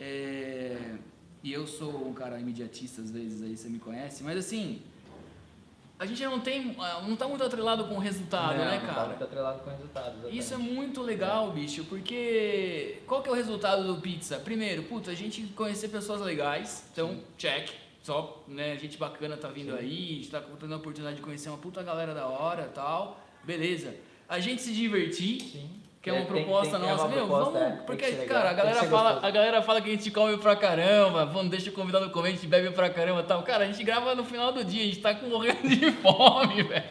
é... 0.00 0.94
e 1.42 1.52
eu 1.52 1.66
sou 1.66 2.08
um 2.08 2.12
cara 2.12 2.38
imediatista 2.38 3.02
às 3.02 3.10
vezes, 3.10 3.42
aí 3.42 3.56
você 3.56 3.68
me 3.68 3.80
conhece, 3.80 4.22
mas 4.22 4.38
assim 4.38 4.80
a 5.98 6.06
gente 6.06 6.22
não 6.24 6.40
tem, 6.40 6.74
ah, 6.78 7.02
não 7.06 7.16
tá 7.16 7.28
muito 7.28 7.44
atrelado 7.44 7.84
com 7.84 7.94
o 7.94 7.98
resultado, 7.98 8.58
não, 8.58 8.64
né, 8.64 8.78
cara? 8.78 8.86
Não 8.86 8.94
tá 8.94 9.06
muito 9.06 9.24
atrelado 9.24 9.60
com 9.60 9.70
o 9.70 9.72
resultado, 9.72 10.08
exatamente. 10.08 10.38
Isso 10.38 10.54
é 10.54 10.56
muito 10.56 11.02
legal, 11.02 11.50
é. 11.50 11.52
bicho, 11.52 11.84
porque 11.84 13.02
qual 13.06 13.22
que 13.22 13.28
é 13.28 13.32
o 13.32 13.34
resultado 13.34 13.84
do 13.84 14.00
pizza? 14.00 14.38
Primeiro, 14.38 14.82
puta, 14.84 15.10
a 15.10 15.14
gente 15.14 15.42
conhecer 15.48 15.88
pessoas 15.88 16.20
legais, 16.20 16.84
então, 16.92 17.10
Sim. 17.10 17.22
check. 17.38 17.70
Só, 18.02 18.44
né, 18.46 18.76
gente 18.76 18.98
bacana 18.98 19.34
tá 19.34 19.48
vindo 19.48 19.72
Sim. 19.72 19.78
aí, 19.78 20.10
a 20.10 20.14
gente 20.16 20.30
tá 20.30 20.42
tendo 20.60 20.74
a 20.74 20.76
oportunidade 20.76 21.16
de 21.16 21.22
conhecer 21.22 21.48
uma 21.48 21.58
puta 21.58 21.82
galera 21.82 22.12
da 22.12 22.26
hora 22.26 22.70
tal. 22.74 23.20
Beleza. 23.42 23.94
A 24.28 24.40
gente 24.40 24.60
se 24.60 24.72
divertir. 24.72 25.40
Sim 25.40 25.83
que 26.04 26.10
é 26.10 26.12
uma 26.12 26.26
proposta 26.26 26.78
tem, 26.78 26.86
nossa. 26.86 27.08
Meu, 27.08 27.26
proposta, 27.26 27.58
vamos. 27.58 27.62
É, 27.62 27.82
porque, 27.86 28.12
cara, 28.26 28.50
a 28.50 28.52
galera, 28.52 28.84
fala, 28.84 29.20
a 29.22 29.30
galera 29.30 29.62
fala 29.62 29.80
que 29.80 29.88
a 29.88 29.92
gente 29.92 30.10
come 30.10 30.36
pra 30.36 30.54
caramba, 30.54 31.24
vamos, 31.24 31.50
deixa 31.50 31.70
o 31.70 31.72
convidado 31.72 32.10
comer, 32.10 32.28
a 32.28 32.32
gente 32.32 32.46
bebe 32.46 32.70
pra 32.72 32.90
caramba 32.90 33.20
e 33.20 33.22
tal. 33.22 33.42
Cara, 33.42 33.64
a 33.64 33.66
gente 33.66 33.82
grava 33.82 34.14
no 34.14 34.22
final 34.22 34.52
do 34.52 34.62
dia, 34.62 34.82
a 34.82 34.84
gente 34.84 34.98
tá 34.98 35.14
com 35.14 35.28
morrendo 35.28 35.66
de 35.66 35.90
fome, 36.02 36.62
velho. 36.62 36.84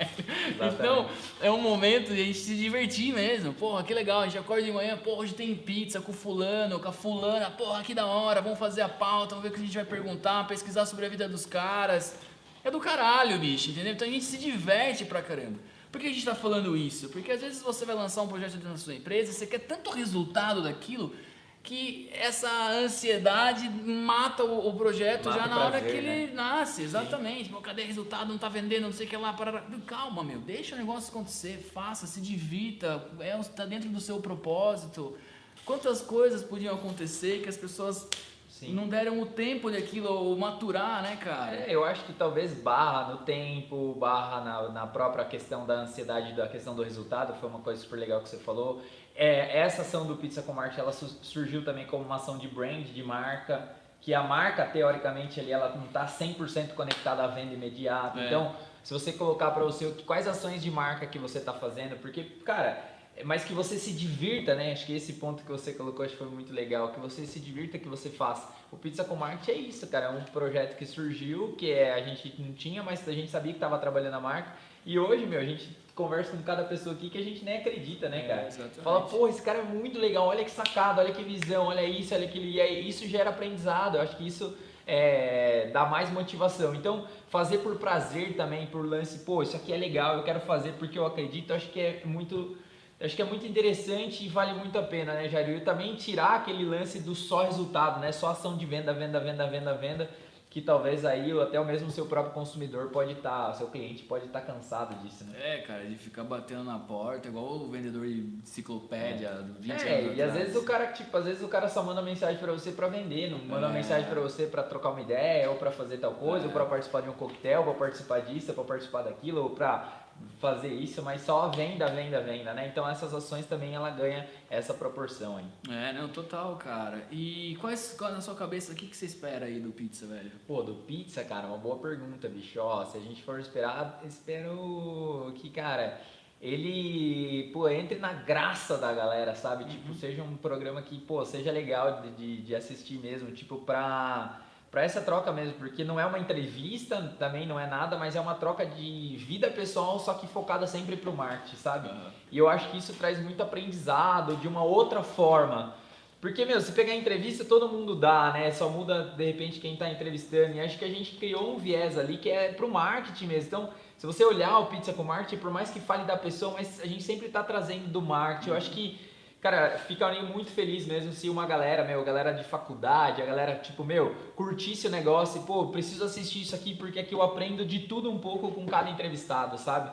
Então, 0.60 1.08
é 1.40 1.52
um 1.52 1.62
momento 1.62 2.12
de 2.12 2.24
a 2.24 2.26
gente 2.26 2.40
se 2.40 2.56
divertir 2.56 3.14
mesmo. 3.14 3.54
Porra, 3.54 3.84
que 3.84 3.94
legal, 3.94 4.22
a 4.22 4.26
gente 4.26 4.40
acorda 4.40 4.64
de 4.64 4.72
manhã, 4.72 4.98
porra, 4.98 5.20
hoje 5.20 5.36
tem 5.36 5.54
pizza 5.54 6.02
com 6.02 6.12
fulano, 6.12 6.80
com 6.80 6.90
a 6.90 6.92
fulana, 6.92 7.52
porra, 7.52 7.84
que 7.84 7.94
da 7.94 8.08
hora, 8.08 8.42
vamos 8.42 8.58
fazer 8.58 8.82
a 8.82 8.90
pauta, 8.90 9.36
vamos 9.36 9.44
ver 9.44 9.50
o 9.50 9.52
que 9.52 9.60
a 9.60 9.64
gente 9.64 9.76
vai 9.76 9.86
perguntar, 9.86 10.48
pesquisar 10.48 10.88
sobre 10.88 11.06
a 11.06 11.10
vida 11.10 11.30
dos 11.30 11.46
caras. 11.46 12.16
É 12.64 12.72
do 12.72 12.80
caralho, 12.80 13.38
bicho, 13.38 13.70
entendeu? 13.70 13.94
Então 13.94 14.08
a 14.08 14.12
gente 14.12 14.26
se 14.26 14.40
diverte 14.40 15.06
pra 15.06 15.22
caramba. 15.22 15.60
Por 15.94 16.02
que 16.02 16.08
a 16.08 16.10
gente 16.10 16.18
está 16.18 16.34
falando 16.34 16.76
isso? 16.76 17.08
Porque 17.10 17.32
às 17.32 17.40
vezes 17.40 17.62
você 17.62 17.86
vai 17.86 17.94
lançar 17.94 18.24
um 18.24 18.28
projeto 18.28 18.54
dentro 18.54 18.70
da 18.70 18.78
sua 18.80 18.96
empresa, 18.96 19.32
você 19.32 19.46
quer 19.46 19.60
tanto 19.60 19.92
resultado 19.92 20.64
daquilo 20.64 21.16
que 21.62 22.10
essa 22.12 22.50
ansiedade 22.72 23.70
mata 23.70 24.44
o, 24.44 24.70
o 24.70 24.76
projeto 24.76 25.30
mata 25.30 25.40
já 25.40 25.48
na 25.48 25.56
prazer, 25.56 25.76
hora 25.76 25.82
que 25.82 25.96
ele 25.96 26.26
né? 26.26 26.34
nasce, 26.34 26.82
exatamente. 26.82 27.52
Meu, 27.52 27.62
cadê 27.62 27.84
o 27.84 27.86
resultado? 27.86 28.28
Não 28.28 28.38
está 28.38 28.50
vendendo, 28.50 28.86
não 28.86 28.92
sei 28.92 29.06
o 29.06 29.10
que 29.12 29.16
lá. 29.16 29.34
Para... 29.34 29.62
Calma, 29.86 30.24
meu, 30.24 30.40
deixa 30.40 30.74
o 30.74 30.80
negócio 30.80 31.12
acontecer, 31.12 31.60
faça, 31.72 32.08
se 32.08 32.20
divirta, 32.20 33.08
está 33.40 33.64
é, 33.64 33.68
dentro 33.68 33.88
do 33.88 34.02
seu 34.02 34.20
propósito. 34.20 35.16
Quantas 35.64 36.02
coisas 36.02 36.42
podiam 36.42 36.74
acontecer 36.74 37.44
que 37.44 37.50
as 37.50 37.56
pessoas 37.56 38.08
Sim. 38.54 38.72
não 38.72 38.88
deram 38.88 39.20
o 39.20 39.26
tempo 39.26 39.72
daquilo 39.72 40.38
maturar, 40.38 41.02
né, 41.02 41.16
cara? 41.16 41.56
É, 41.56 41.66
eu 41.74 41.84
acho 41.84 42.04
que 42.06 42.14
talvez 42.14 42.54
barra 42.54 43.12
no 43.12 43.18
tempo, 43.20 43.96
barra 43.96 44.42
na, 44.42 44.70
na 44.70 44.88
própria 44.88 45.26
questão 45.26 45.66
da 45.66 45.74
ansiedade 45.74 46.34
da 46.34 46.48
questão 46.48 46.76
do 46.76 46.84
resultado, 46.84 47.34
foi 47.40 47.50
uma 47.50 47.60
coisa 47.60 47.82
super 47.82 47.98
legal 47.98 48.22
que 48.22 48.30
você 48.30 48.38
falou. 48.38 48.80
É, 49.16 49.60
essa 49.60 49.82
ação 49.82 50.06
do 50.06 50.16
Pizza 50.16 50.44
com 50.44 50.54
Marte, 50.54 50.80
ela 50.80 50.92
surgiu 50.92 51.66
também 51.66 51.88
como 51.88 52.04
uma 52.04 52.18
ação 52.18 52.38
de 52.38 52.48
brand, 52.48 52.86
de 52.86 53.02
marca, 53.02 53.70
que 54.00 54.14
a 54.14 54.22
marca, 54.22 54.66
teoricamente, 54.66 55.40
ali, 55.40 55.52
ela 55.52 55.70
não 55.76 55.86
está 55.86 56.06
100% 56.06 56.76
conectada 56.76 57.24
à 57.24 57.28
venda 57.28 57.56
imediata. 57.56 58.20
É. 58.20 58.28
Então, 58.28 58.56
se 58.84 58.94
você 58.94 59.14
colocar 59.14 59.50
para 59.50 59.64
você 59.64 59.90
quais 60.06 60.28
ações 60.28 60.62
de 60.62 60.70
marca 60.70 61.08
que 61.08 61.18
você 61.18 61.40
está 61.40 61.54
fazendo, 61.54 62.00
porque, 62.02 62.24
cara, 62.46 62.93
mas 63.24 63.44
que 63.44 63.54
você 63.54 63.78
se 63.78 63.92
divirta, 63.94 64.56
né? 64.56 64.72
Acho 64.72 64.86
que 64.86 64.96
esse 64.96 65.14
ponto 65.14 65.44
que 65.44 65.52
você 65.52 65.72
colocou 65.74 66.04
acho 66.04 66.14
que 66.14 66.20
foi 66.20 66.28
muito 66.30 66.52
legal, 66.54 66.92
que 66.92 67.00
você 67.00 67.26
se 67.26 67.40
divirta, 67.40 67.78
que 67.78 67.88
você 67.88 68.10
faça. 68.10 68.52
O 68.72 68.76
Pizza 68.78 69.04
com 69.04 69.16
Marketing 69.16 69.52
é 69.52 69.56
isso, 69.56 69.86
cara, 69.88 70.08
é 70.08 70.10
um 70.10 70.24
projeto 70.24 70.76
que 70.78 70.86
surgiu, 70.86 71.54
que 71.58 71.72
é, 71.72 71.94
a 71.94 72.02
gente 72.02 72.34
não 72.40 72.54
tinha, 72.54 72.82
mas 72.82 73.08
a 73.08 73.12
gente 73.14 73.30
sabia 73.30 73.52
que 73.52 73.58
estava 73.58 73.78
trabalhando 73.78 74.16
a 74.16 74.20
marca 74.20 74.52
E 74.86 74.98
hoje, 74.98 75.26
meu, 75.28 75.40
a 75.40 75.46
gente 75.46 75.70
conversa 75.96 76.32
com 76.36 76.42
cada 76.42 76.64
pessoa 76.64 76.96
aqui 76.96 77.10
que 77.10 77.18
a 77.20 77.24
gente 77.24 77.46
nem 77.46 77.58
acredita, 77.60 78.10
né, 78.10 78.26
É, 78.26 78.28
cara? 78.28 78.48
exatamente. 78.48 78.82
Fala, 78.82 79.02
pô, 79.02 79.28
esse 79.28 79.42
cara 79.44 79.60
é 79.60 79.64
muito 79.64 80.00
legal, 80.00 80.26
olha 80.28 80.44
que 80.44 80.50
sacada, 80.52 81.02
olha 81.02 81.14
que 81.14 81.22
visão, 81.24 81.68
olha 81.68 81.84
isso, 81.86 82.16
olha 82.16 82.26
aquilo. 82.26 82.46
E 82.46 82.60
aí, 82.60 82.88
isso 82.90 83.08
gera 83.08 83.30
aprendizado. 83.30 83.96
Eu 83.96 84.02
acho 84.02 84.18
que 84.18 84.26
isso 84.26 84.58
é, 84.88 85.70
dá 85.72 85.86
mais 85.86 86.10
motivação. 86.12 86.74
Então, 86.74 87.08
fazer 87.30 87.60
por 87.60 87.76
prazer 87.78 88.36
também, 88.36 88.66
por 88.68 88.84
lance, 88.86 89.20
pô, 89.20 89.44
isso 89.44 89.56
aqui 89.56 89.72
é 89.72 89.78
legal, 89.78 90.18
eu 90.18 90.24
quero 90.24 90.40
fazer 90.42 90.74
porque 90.74 90.98
eu 90.98 91.06
acredito, 91.06 91.52
eu 91.52 91.56
acho 91.56 91.70
que 91.70 91.80
é 91.80 92.02
muito. 92.06 92.58
Acho 93.04 93.16
que 93.18 93.22
é 93.22 93.26
muito 93.26 93.46
interessante 93.46 94.24
e 94.26 94.30
vale 94.30 94.54
muito 94.54 94.80
a 94.80 94.84
pena, 94.84 95.14
né, 95.14 95.28
Jair? 95.28 95.58
E 95.58 95.62
também 95.62 95.94
tirar 95.96 96.36
aquele 96.38 96.64
lance 96.64 97.00
do 97.02 97.14
só 97.14 97.44
resultado, 97.44 98.00
né? 98.00 98.12
Só 98.14 98.30
ação 98.30 98.56
de 98.56 98.66
venda, 98.66 98.94
venda, 98.94 99.20
venda, 99.20 99.46
venda, 99.46 99.74
venda, 99.74 100.10
que 100.50 100.62
talvez 100.62 101.04
aí 101.04 101.34
ou 101.34 101.42
até 101.42 101.60
o 101.60 101.66
mesmo 101.66 101.90
seu 101.92 102.06
próprio 102.06 102.32
consumidor 102.34 102.90
pode 102.92 103.12
estar, 103.12 103.52
seu 103.56 103.68
cliente 103.68 104.04
pode 104.04 104.28
estar 104.28 104.40
cansado 104.42 104.96
disso, 105.04 105.26
né? 105.26 105.34
É, 105.44 105.58
cara, 105.64 105.84
de 105.84 105.96
ficar 105.96 106.24
batendo 106.24 106.64
na 106.64 106.80
porta, 106.80 107.28
igual 107.28 107.44
o 107.56 107.70
vendedor 107.70 108.06
de 108.06 108.20
enciclopédia 108.42 109.32
do 109.32 109.54
20 109.60 109.72
anos 109.72 109.84
É, 109.84 110.04
e 110.04 110.22
às 110.22 110.30
atrás. 110.30 110.34
vezes 110.34 110.56
o 110.56 110.64
cara, 110.64 110.86
tipo, 110.94 111.18
às 111.18 111.26
vezes 111.26 111.44
o 111.44 111.48
cara 111.50 111.68
só 111.68 111.84
manda 111.84 112.02
mensagem 112.02 112.38
pra 112.40 112.54
você 112.54 112.72
pra 112.72 112.88
vender, 112.88 113.30
não 113.32 113.40
manda 113.40 113.68
É. 113.68 113.72
mensagem 113.74 114.08
pra 114.10 114.22
você 114.22 114.46
pra 114.46 114.64
trocar 114.64 114.92
uma 114.92 115.02
ideia, 115.02 115.50
ou 115.50 115.58
pra 115.58 115.72
fazer 115.72 115.98
tal 115.98 116.14
coisa, 116.14 116.46
É. 116.46 116.48
ou 116.48 116.54
pra 116.54 116.66
participar 116.66 117.02
de 117.02 117.10
um 117.10 117.14
coquetel, 117.14 117.60
ou 117.62 117.66
pra 117.66 117.74
participar 117.88 118.20
disso, 118.22 118.50
ou 118.50 118.56
pra 118.56 118.64
participar 118.64 119.02
daquilo, 119.02 119.42
ou 119.44 119.50
pra 119.50 120.03
fazer 120.40 120.74
isso, 120.74 121.02
mas 121.02 121.22
só 121.22 121.48
venda, 121.50 121.88
venda, 121.88 122.22
venda, 122.22 122.54
né? 122.54 122.68
Então 122.68 122.88
essas 122.88 123.14
ações 123.14 123.46
também 123.46 123.74
ela 123.74 123.90
ganha 123.90 124.28
essa 124.50 124.74
proporção 124.74 125.38
aí. 125.38 125.46
É, 125.70 125.94
não, 125.94 126.10
total, 126.10 126.58
cara. 126.58 127.08
E 127.10 127.58
quais, 127.62 127.96
qual 127.98 128.12
na 128.12 128.20
sua 128.20 128.36
cabeça, 128.36 128.74
o 128.74 128.76
que, 128.76 128.88
que 128.88 128.96
você 128.96 129.06
espera 129.06 129.46
aí 129.46 129.60
do 129.60 129.72
pizza, 129.72 130.06
velho? 130.06 130.32
Pô, 130.46 130.62
do 130.62 130.76
pizza, 130.76 131.24
cara, 131.24 131.48
uma 131.48 131.58
boa 131.58 131.78
pergunta, 131.78 132.28
bicho. 132.28 132.60
Ó, 132.60 132.84
se 132.86 132.98
a 132.98 133.02
gente 133.02 133.24
for 133.24 133.40
esperar, 133.40 134.02
espero 134.06 135.32
que, 135.38 135.50
cara, 135.50 135.98
ele, 136.42 137.50
pô, 137.54 137.70
entre 137.70 137.98
na 138.00 138.12
graça 138.12 138.78
da 138.78 138.92
galera, 138.92 139.34
sabe? 139.34 139.64
Tipo, 139.64 139.94
seja 139.94 140.24
um 140.24 140.36
programa 140.36 140.82
que, 140.82 141.00
pô, 141.00 141.24
seja 141.24 141.54
legal 141.54 142.02
de, 142.02 142.12
de, 142.12 142.42
de 142.42 142.54
assistir 142.54 142.98
mesmo, 142.98 143.32
tipo, 143.32 143.60
pra, 143.60 144.42
pra 144.74 144.84
essa 144.84 145.00
troca 145.00 145.32
mesmo, 145.32 145.54
porque 145.54 145.84
não 145.84 146.00
é 146.00 146.06
uma 146.08 146.18
entrevista, 146.18 147.14
também 147.20 147.46
não 147.46 147.60
é 147.60 147.68
nada, 147.68 147.96
mas 147.96 148.16
é 148.16 148.20
uma 148.20 148.34
troca 148.34 148.66
de 148.66 149.16
vida 149.18 149.48
pessoal, 149.52 150.00
só 150.00 150.16
que 150.16 150.26
focada 150.26 150.66
sempre 150.66 150.98
pro 150.98 151.14
marketing, 151.14 151.56
sabe? 151.58 151.92
E 152.32 152.40
eu 152.40 152.50
acho 152.50 152.72
que 152.72 152.80
isso 152.80 152.92
traz 152.94 153.22
muito 153.22 153.44
aprendizado 153.44 154.36
de 154.38 154.48
uma 154.48 154.64
outra 154.64 155.04
forma. 155.04 155.76
Porque, 156.20 156.44
meu, 156.44 156.60
se 156.60 156.72
pegar 156.72 156.96
entrevista, 156.96 157.46
todo 157.46 157.70
mundo 157.70 157.96
dá, 157.96 158.32
né? 158.34 158.50
Só 158.50 158.68
muda, 158.68 159.04
de 159.16 159.24
repente, 159.24 159.60
quem 159.60 159.76
tá 159.76 159.88
entrevistando. 159.92 160.56
E 160.56 160.60
acho 160.60 160.80
que 160.80 160.86
a 160.86 160.90
gente 160.90 161.18
criou 161.18 161.54
um 161.54 161.60
viés 161.60 161.96
ali 161.96 162.18
que 162.18 162.30
é 162.30 162.52
pro 162.52 162.68
marketing 162.68 163.28
mesmo. 163.28 163.48
Então, 163.48 163.70
se 163.96 164.08
você 164.08 164.26
olhar 164.26 164.58
o 164.58 164.66
Pizza 164.66 164.92
com 164.92 165.04
Marketing, 165.04 165.38
por 165.38 165.52
mais 165.52 165.70
que 165.70 165.80
fale 165.80 166.06
da 166.06 166.18
pessoa, 166.18 166.54
mas 166.54 166.82
a 166.82 166.88
gente 166.88 167.04
sempre 167.04 167.30
tá 167.30 167.44
trazendo 167.44 167.90
do 167.90 168.02
marketing. 168.02 168.50
Eu 168.50 168.56
acho 168.56 168.72
que, 168.72 169.00
cara, 169.44 169.78
ficaria 169.78 170.24
muito 170.24 170.50
feliz 170.52 170.88
mesmo 170.88 171.12
se 171.12 171.30
uma 171.30 171.46
galera, 171.46 171.84
meu, 171.84 172.02
galera 172.02 172.32
de 172.32 172.46
faculdade, 172.46 173.22
a 173.22 173.26
galera, 173.26 173.56
tipo, 173.56 173.84
meu, 173.84 174.16
curtisse 174.38 174.88
o 174.88 174.90
negócio 174.90 175.42
e, 175.42 175.46
pô, 175.46 175.68
preciso 175.68 176.06
assistir 176.06 176.44
isso 176.44 176.56
aqui 176.56 176.74
porque 176.74 176.98
aqui 176.98 177.14
eu 177.14 177.22
aprendo 177.22 177.66
de 177.66 177.80
tudo 177.80 178.10
um 178.10 178.18
pouco 178.18 178.50
com 178.54 178.66
cada 178.66 178.90
entrevistado, 178.90 179.58
sabe? 179.58 179.92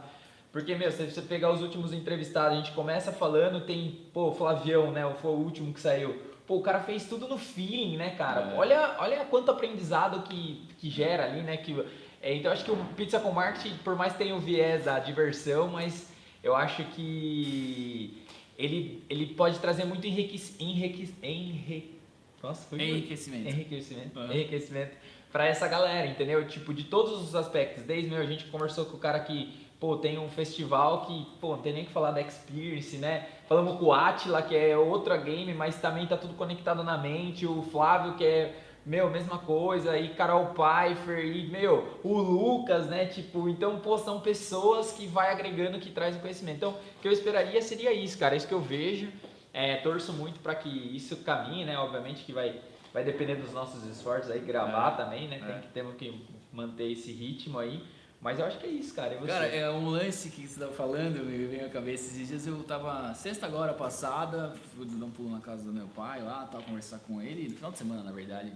Porque, 0.52 0.76
meu, 0.76 0.92
se 0.92 1.04
você 1.04 1.20
pegar 1.20 1.50
os 1.50 1.62
últimos 1.62 1.92
entrevistados, 1.92 2.52
a 2.52 2.60
gente 2.60 2.70
começa 2.72 3.10
falando, 3.10 3.66
tem, 3.66 4.06
pô, 4.12 4.30
Flavião, 4.30 4.92
né? 4.92 5.02
Foi 5.20 5.32
o 5.32 5.34
último 5.34 5.74
que 5.74 5.80
saiu. 5.80 6.16
Pô, 6.46 6.56
o 6.56 6.62
cara 6.62 6.80
fez 6.80 7.08
tudo 7.08 7.26
no 7.26 7.36
feeling, 7.36 7.96
né, 7.96 8.10
cara? 8.10 8.52
É. 8.52 8.56
Olha, 8.56 8.96
olha 9.00 9.24
quanto 9.24 9.50
aprendizado 9.50 10.22
que, 10.22 10.68
que 10.78 10.88
gera 10.88 11.24
ali, 11.24 11.42
né? 11.42 11.56
Que, 11.56 11.84
é, 12.22 12.34
então, 12.34 12.52
acho 12.52 12.64
que 12.64 12.70
o 12.70 12.76
Pizza 12.96 13.18
com 13.18 13.32
Marketing, 13.32 13.76
por 13.78 13.96
mais 13.96 14.12
que 14.12 14.18
tenha 14.18 14.34
o 14.34 14.40
viés 14.40 14.84
da 14.84 15.00
diversão, 15.00 15.68
mas 15.68 16.12
eu 16.42 16.54
acho 16.54 16.84
que 16.84 18.20
ele, 18.64 19.04
ele 19.08 19.26
pode 19.34 19.58
trazer 19.58 19.84
muito 19.84 20.06
enriquecimento. 20.06 20.62
Enrique, 20.62 21.14
enri, 21.22 21.98
nossa, 22.42 22.68
foi 22.68 22.80
Enriquecimento. 22.82 23.48
enriquecimento, 23.48 24.18
Uhum. 24.18 24.32
enriquecimento 24.32 24.96
para 25.32 25.46
essa 25.46 25.68
galera, 25.68 26.06
entendeu? 26.06 26.46
Tipo, 26.46 26.72
de 26.74 26.84
todos 26.84 27.22
os 27.22 27.34
aspectos. 27.34 27.84
Desde 27.84 28.08
meu, 28.10 28.20
a 28.20 28.26
gente 28.26 28.44
conversou 28.46 28.84
com 28.86 28.96
o 28.96 29.00
cara 29.00 29.20
que, 29.20 29.52
pô, 29.78 29.96
tem 29.96 30.18
um 30.18 30.28
festival 30.28 31.06
que, 31.06 31.26
pô, 31.40 31.52
não 31.56 31.62
tem 31.62 31.72
nem 31.72 31.84
que 31.84 31.92
falar 31.92 32.10
da 32.10 32.20
Experience, 32.20 32.96
né? 32.96 33.28
Falamos 33.48 33.78
com 33.78 33.86
o 33.86 33.92
Atila, 33.92 34.42
que 34.42 34.56
é 34.56 34.76
outra 34.76 35.16
game, 35.16 35.52
mas 35.54 35.80
também 35.80 36.06
tá 36.06 36.16
tudo 36.16 36.34
conectado 36.34 36.82
na 36.82 36.96
mente. 36.98 37.46
O 37.46 37.62
Flávio, 37.62 38.14
que 38.14 38.24
é, 38.24 38.56
meu, 38.84 39.10
mesma 39.10 39.38
coisa. 39.38 39.96
E 39.98 40.14
Carol 40.14 40.54
Pfeiffer, 40.54 41.24
e, 41.24 41.48
meu, 41.48 42.00
o 42.02 42.18
Lucas, 42.18 42.86
né? 42.86 43.06
Tipo, 43.06 43.48
então, 43.48 43.78
pô, 43.80 43.96
são 43.98 44.20
pessoas 44.20 44.92
que 44.92 45.06
vai 45.06 45.30
agregando, 45.30 45.78
que 45.78 45.90
trazem 45.90 46.20
conhecimento. 46.20 46.56
Então, 46.56 46.70
o 46.72 47.00
que 47.00 47.08
eu 47.08 47.12
esperaria 47.12 47.60
seria 47.62 47.92
isso, 47.92 48.18
cara. 48.18 48.34
É 48.34 48.38
isso 48.38 48.48
que 48.48 48.54
eu 48.54 48.60
vejo. 48.60 49.10
É, 49.52 49.76
torço 49.76 50.12
muito 50.12 50.38
para 50.40 50.54
que 50.54 50.68
isso 50.68 51.16
caminhe, 51.18 51.64
né? 51.64 51.76
Obviamente 51.78 52.24
que 52.24 52.32
vai, 52.32 52.60
vai 52.92 53.02
depender 53.04 53.34
dos 53.34 53.52
nossos 53.52 53.84
esforços 53.84 54.30
aí, 54.30 54.38
gravar 54.40 54.92
É, 54.92 55.04
também, 55.04 55.28
né? 55.28 55.40
é. 55.42 55.44
Tem 55.44 55.60
que, 55.60 55.68
temos 55.68 55.94
que 55.96 56.24
manter 56.52 56.90
esse 56.92 57.10
ritmo 57.12 57.58
aí. 57.58 57.82
Mas 58.20 58.38
eu 58.38 58.44
acho 58.44 58.58
que 58.58 58.66
é 58.66 58.68
isso, 58.68 58.94
cara. 58.94 59.16
Cara, 59.16 59.46
é 59.46 59.70
um 59.70 59.88
lance 59.88 60.28
que 60.28 60.46
você 60.46 60.60
tá 60.60 60.68
falando, 60.68 61.24
me 61.24 61.46
veio 61.46 61.64
à 61.64 61.70
cabeça. 61.70 62.04
Esses 62.04 62.28
dias 62.28 62.46
eu 62.46 62.62
tava, 62.64 63.14
sexta 63.14 63.46
agora 63.46 63.72
passada, 63.72 64.54
fui 64.76 64.84
dar 64.84 65.06
um 65.06 65.10
pulo 65.10 65.30
na 65.30 65.40
casa 65.40 65.64
do 65.64 65.72
meu 65.72 65.88
pai 65.88 66.22
lá, 66.22 66.44
tava 66.44 66.62
conversar 66.64 66.98
com 66.98 67.22
ele, 67.22 67.48
no 67.48 67.56
final 67.56 67.72
de 67.72 67.78
semana, 67.78 68.02
na 68.02 68.12
verdade. 68.12 68.52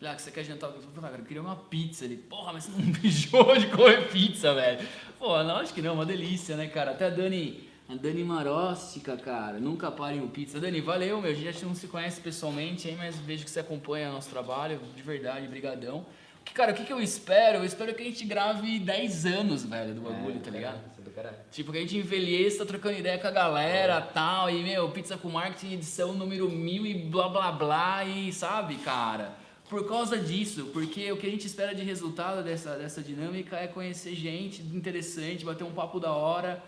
Falei, 0.00 0.14
ah, 0.14 0.16
que 0.16 0.22
você 0.22 0.30
quer 0.30 0.44
jantar? 0.44 0.68
Eu 0.70 0.80
falei, 0.80 0.92
"Ah, 0.96 1.02
cara, 1.10 1.18
eu 1.20 1.26
queria 1.26 1.42
uma 1.42 1.56
pizza. 1.56 2.06
Ele, 2.06 2.16
porra, 2.16 2.54
mas 2.54 2.64
você 2.64 2.72
não 2.72 2.88
beijou 2.90 3.58
de 3.58 3.66
comer 3.66 4.08
pizza, 4.08 4.54
velho. 4.54 4.88
Pô, 5.18 5.42
não, 5.42 5.56
acho 5.56 5.74
que 5.74 5.82
não, 5.82 5.92
uma 5.92 6.06
delícia, 6.06 6.56
né, 6.56 6.68
cara? 6.68 6.92
Até 6.92 7.04
a 7.08 7.10
Dani, 7.10 7.68
a 7.86 7.94
Dani 7.96 8.24
Maróstica, 8.24 9.14
cara, 9.18 9.60
nunca 9.60 9.90
parem 9.90 10.22
o 10.22 10.28
pizza. 10.28 10.58
Dani, 10.58 10.80
valeu, 10.80 11.20
meu, 11.20 11.30
a 11.30 11.34
gente 11.34 11.66
não 11.66 11.74
se 11.74 11.86
conhece 11.86 12.18
pessoalmente 12.22 12.88
aí, 12.88 12.96
mas 12.96 13.16
vejo 13.18 13.44
que 13.44 13.50
você 13.50 13.60
acompanha 13.60 14.10
nosso 14.10 14.30
trabalho, 14.30 14.80
de 14.96 15.02
verdade, 15.02 15.46
brigadão. 15.46 16.06
Que, 16.46 16.54
cara, 16.54 16.72
o 16.72 16.74
que, 16.74 16.84
que 16.84 16.92
eu 16.94 17.02
espero? 17.02 17.58
Eu 17.58 17.64
espero 17.66 17.94
que 17.94 18.00
a 18.02 18.06
gente 18.06 18.24
grave 18.24 18.78
10 18.78 19.26
anos, 19.26 19.66
velho, 19.66 19.94
do 19.94 20.00
bagulho, 20.00 20.36
É, 20.36 20.40
tá 20.40 20.50
ligado? 20.50 20.80
É 20.98 21.02
do 21.02 21.10
caralho. 21.10 21.36
Tipo, 21.52 21.72
que 21.72 21.76
a 21.76 21.80
gente 21.82 21.98
envelheça, 21.98 22.64
trocando 22.64 22.98
ideia 22.98 23.18
com 23.18 23.26
a 23.26 23.30
galera 23.30 24.00
tal, 24.00 24.48
e, 24.48 24.62
meu, 24.62 24.88
Pizza 24.88 25.18
com 25.18 25.28
Marketing, 25.28 25.74
edição 25.74 26.14
número 26.14 26.48
mil 26.48 26.86
e 26.86 26.94
blá 26.94 27.28
blá 27.28 27.52
blá, 27.52 28.04
e 28.06 28.32
sabe, 28.32 28.76
cara? 28.76 29.38
Por 29.70 29.86
causa 29.88 30.18
disso, 30.18 30.66
porque 30.72 31.10
o 31.12 31.16
que 31.16 31.26
a 31.26 31.30
gente 31.30 31.46
espera 31.46 31.72
de 31.74 31.82
resultado 31.84 32.42
dessa, 32.42 32.76
dessa 32.76 33.00
dinâmica 33.00 33.56
é 33.56 33.68
conhecer 33.68 34.14
gente 34.16 34.60
interessante, 34.62 35.44
bater 35.44 35.62
um 35.64 35.70
papo 35.72 36.00
da 36.00 36.10
hora, 36.12 36.60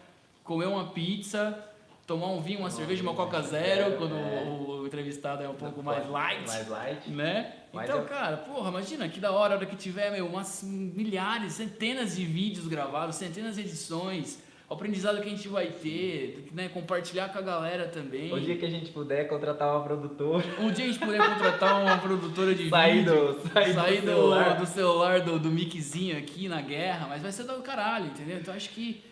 comer 0.45 0.67
uma 0.67 0.87
pizza, 0.87 1.59
tomar 2.07 2.29
um 2.29 2.41
vinho, 2.41 2.61
uma 2.61 2.71
cerveja, 2.71 3.03
uma 3.03 3.13
Coca 3.15 3.43
Zero, 3.43 3.97
quando 3.97 4.15
É. 4.15 4.45
o, 4.45 4.83
o 4.83 4.87
entrevistado 4.87 5.43
é 5.43 5.49
um 5.49 5.55
pouco 5.55 5.83
mais 5.83 6.09
light 6.09 6.47
Mais 6.47 6.69
light. 6.69 7.11
né? 7.11 7.53
Então, 7.75 7.99
eu- 7.99 8.05
cara, 8.05 8.37
porra, 8.37 8.69
imagina 8.71 9.09
que 9.09 9.19
da 9.19 9.33
hora 9.33 9.55
a 9.55 9.57
hora 9.57 9.67
que 9.67 9.75
tiver, 9.77 10.13
meu, 10.13 10.27
umas 10.27 10.63
milhares, 10.63 11.55
centenas 11.55 12.15
de 12.17 12.25
vídeos 12.25 12.69
gravados, 12.69 13.17
centenas 13.17 13.57
de 13.57 13.63
edições, 13.63 14.39
o 14.73 14.75
aprendizado 14.75 15.21
que 15.21 15.27
a 15.27 15.31
gente 15.31 15.49
vai 15.49 15.67
ter, 15.67 16.49
né? 16.53 16.69
Compartilhar 16.71 17.29
com 17.31 17.39
a 17.39 17.43
galera 17.43 17.87
também. 17.89 18.33
O 18.33 18.41
dia 18.41 18.57
que 18.57 18.65
a 18.65 18.71
gente 18.71 18.91
puder 18.91 19.29
contratar 19.29 19.69
uma 19.77 19.85
produtora, 19.85 20.43
Um 20.59 20.71
dia 20.71 20.87
a 20.87 20.89
gente 20.89 20.99
puder 20.99 21.19
contratar 21.19 21.83
uma 21.83 21.99
produtora 21.99 22.55
de 22.55 22.69
sair 22.71 22.99
vídeo, 23.05 23.35
do, 23.35 23.49
sair 23.51 23.75
sair 23.75 24.01
do 24.01 24.07
do, 24.07 24.07
celular. 24.13 24.57
do 24.59 24.67
celular 24.67 25.21
do, 25.21 25.39
do 25.39 25.51
miczinho 25.51 26.17
aqui 26.17 26.49
na 26.49 26.61
guerra, 26.63 27.07
mas 27.09 27.21
vai 27.23 27.31
ser 27.31 27.45
do 27.45 27.55
caralho, 27.63 28.07
entendeu? 28.07 28.39
Então 28.39 28.55
acho 28.55 28.71
que 28.71 29.05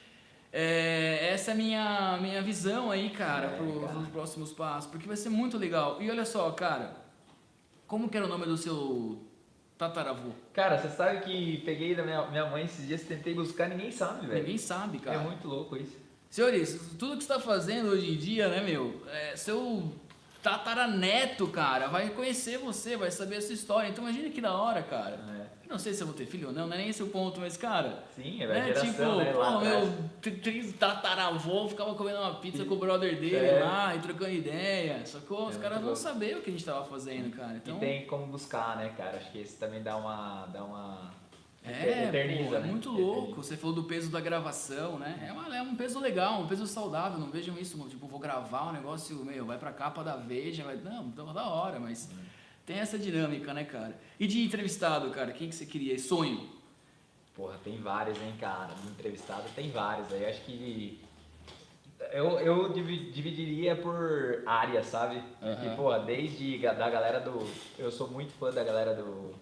é, 0.52 1.29
essa 1.33 1.50
é 1.50 1.55
a 1.55 1.57
minha, 1.57 2.19
minha 2.21 2.43
visão 2.43 2.90
aí, 2.90 3.11
cara, 3.11 3.47
É, 3.47 3.57
pros 3.57 3.85
cara. 3.85 3.99
os 3.99 4.09
próximos 4.09 4.52
passos, 4.52 4.90
porque 4.90 5.07
vai 5.07 5.17
ser 5.17 5.29
muito 5.29 5.59
legal. 5.59 5.99
E 6.00 6.11
olha 6.11 6.25
só, 6.25 6.50
cara, 6.52 6.97
como 7.87 8.09
que 8.09 8.17
era 8.17 8.26
o 8.26 8.29
nome 8.29 8.47
do 8.47 8.57
seu 8.57 9.21
tataravô? 9.80 10.30
Cara, 10.52 10.78
você 10.78 10.88
sabe 10.94 11.20
que 11.20 11.58
peguei 11.64 11.94
da 11.94 12.02
minha, 12.02 12.26
minha 12.26 12.46
mãe 12.46 12.64
esses 12.64 12.87
dias, 12.87 13.02
tentei 13.02 13.34
buscar, 13.34 13.68
ninguém 13.68 13.90
sabe, 13.90 14.26
velho. 14.26 14.40
Ninguém 14.40 14.58
sabe, 14.58 14.99
É 14.99 15.00
cara. 15.00 15.18
muito 15.20 15.49
louco 15.49 15.76
isso. 15.76 15.96
Senhores, 16.28 16.78
tudo 16.99 17.16
que 17.16 17.25
você 17.25 17.32
está 17.32 17.40
fazendo 17.40 17.88
hoje 17.88 18.12
em 18.12 18.16
dia, 18.16 18.49
né, 18.49 18.60
meu? 18.60 19.02
É, 19.08 19.34
seu 19.37 19.90
tataraneto, 20.42 21.46
cara, 21.49 21.88
vai 21.88 22.10
conhecer 22.10 22.58
você, 22.58 22.96
vai 22.96 23.10
saber 23.10 23.37
a 23.37 23.42
sua 23.42 23.54
história. 23.54 23.88
Então 23.88 24.04
imagina 24.04 24.28
que 24.30 24.40
da 24.40 24.54
hora, 24.54 24.82
cara. 24.82 25.18
É. 25.40 25.60
Não 25.71 25.79
sei 25.79 25.95
se 25.95 26.03
eu 26.03 26.07
vou 26.09 26.17
ter 26.17 26.27
filho 26.27 26.49
ou 26.49 26.53
não, 26.53 26.67
não 26.67 26.75
é 26.75 26.79
nem 26.79 26.89
esse 26.89 27.00
o 27.00 27.07
ponto, 27.07 27.39
mas, 27.41 27.57
cara. 27.57 28.03
Sim, 28.17 28.43
é 28.43 28.47
Né? 28.49 28.65
geração, 28.67 28.91
tipo, 28.91 29.03
né? 29.17 29.33
Pô, 29.33 29.61
meu 29.61 30.73
tataravô 30.79 31.69
ficava 31.69 31.95
comendo 31.95 32.19
uma 32.19 32.35
pizza 32.35 32.65
com 32.65 32.75
o 32.75 32.79
brother 32.79 33.19
dele 33.21 33.37
É. 33.37 33.62
lá 33.65 33.95
e 33.95 34.00
trocando 34.00 34.33
ideia. 34.33 35.05
Sacou? 35.07 35.47
Os 35.49 35.57
É, 35.57 35.61
caras 35.61 35.81
vão 35.81 35.95
saber 35.95 36.37
o 36.37 36.43
que 36.43 36.50
a 36.50 36.53
gente 36.53 36.65
tava 36.65 36.85
fazendo, 36.85 37.31
cara. 37.37 37.55
Então, 37.57 37.77
E 37.77 37.81
tem 37.81 38.07
como 38.07 38.27
buscar, 38.27 38.77
né, 38.77 38.93
cara? 38.97 39.19
Acho 39.19 39.31
que 39.31 39.39
esse 39.39 39.57
também 39.59 39.83
dá 39.83 39.97
uma. 39.97 40.47
Dá 40.53 40.65
uma... 40.65 41.21
É, 41.62 42.05
eterniza, 42.09 42.49
pô, 42.49 42.55
é 42.57 42.61
né? 42.61 42.67
muito 42.67 42.89
Eterniza. 42.89 43.07
louco. 43.12 43.35
Você 43.43 43.57
falou 43.57 43.77
do 43.77 43.85
peso 43.85 44.11
da 44.11 44.19
gravação, 44.21 44.99
né? 44.99 45.27
É, 45.29 45.33
uma- 45.33 45.55
é 45.57 45.61
um 45.62 45.77
peso 45.77 46.00
legal, 46.00 46.41
um 46.41 46.47
peso 46.47 46.67
saudável. 46.67 47.19
Não 47.19 47.31
vejam 47.31 47.57
isso, 47.59 47.79
tipo, 47.89 48.07
vou 48.07 48.19
gravar 48.19 48.71
um 48.71 48.73
negócio, 48.73 49.15
meu, 49.25 49.45
vai 49.45 49.59
pra 49.59 49.71
capa 49.71 50.03
da 50.03 50.17
Veja, 50.17 50.65
vai... 50.65 50.77
não, 50.77 51.05
então 51.05 51.33
da 51.35 51.45
hora, 51.47 51.79
mas 51.79 52.09
tem 52.71 52.79
essa 52.79 52.97
dinâmica, 52.97 53.53
né, 53.53 53.65
cara? 53.65 53.99
E 54.19 54.29
de 54.29 54.45
entrevistado, 54.45 55.11
cara, 55.11 55.33
quem 55.33 55.49
que 55.49 55.55
você 55.57 55.67
queria? 55.67 55.99
Sonho? 55.99 56.49
Porra, 57.35 57.59
tem 57.65 57.79
vários, 57.79 58.17
hein, 58.23 58.33
cara. 58.39 58.73
No 58.85 58.93
entrevistado 58.93 59.43
tem 59.57 59.73
vários. 59.73 60.12
Aí 60.12 60.25
acho 60.25 60.43
que. 60.43 61.00
Eu, 62.12 62.39
eu 62.39 62.73
dividiria 62.73 63.75
por 63.75 64.45
área, 64.47 64.85
sabe? 64.85 65.17
Uhum. 65.43 65.73
E, 65.73 65.77
porra, 65.77 65.99
desde 65.99 66.59
da 66.59 66.89
galera 66.89 67.19
do. 67.19 67.45
Eu 67.77 67.91
sou 67.91 68.09
muito 68.09 68.33
fã 68.35 68.53
da 68.53 68.62
galera 68.62 68.95
do. 68.95 69.35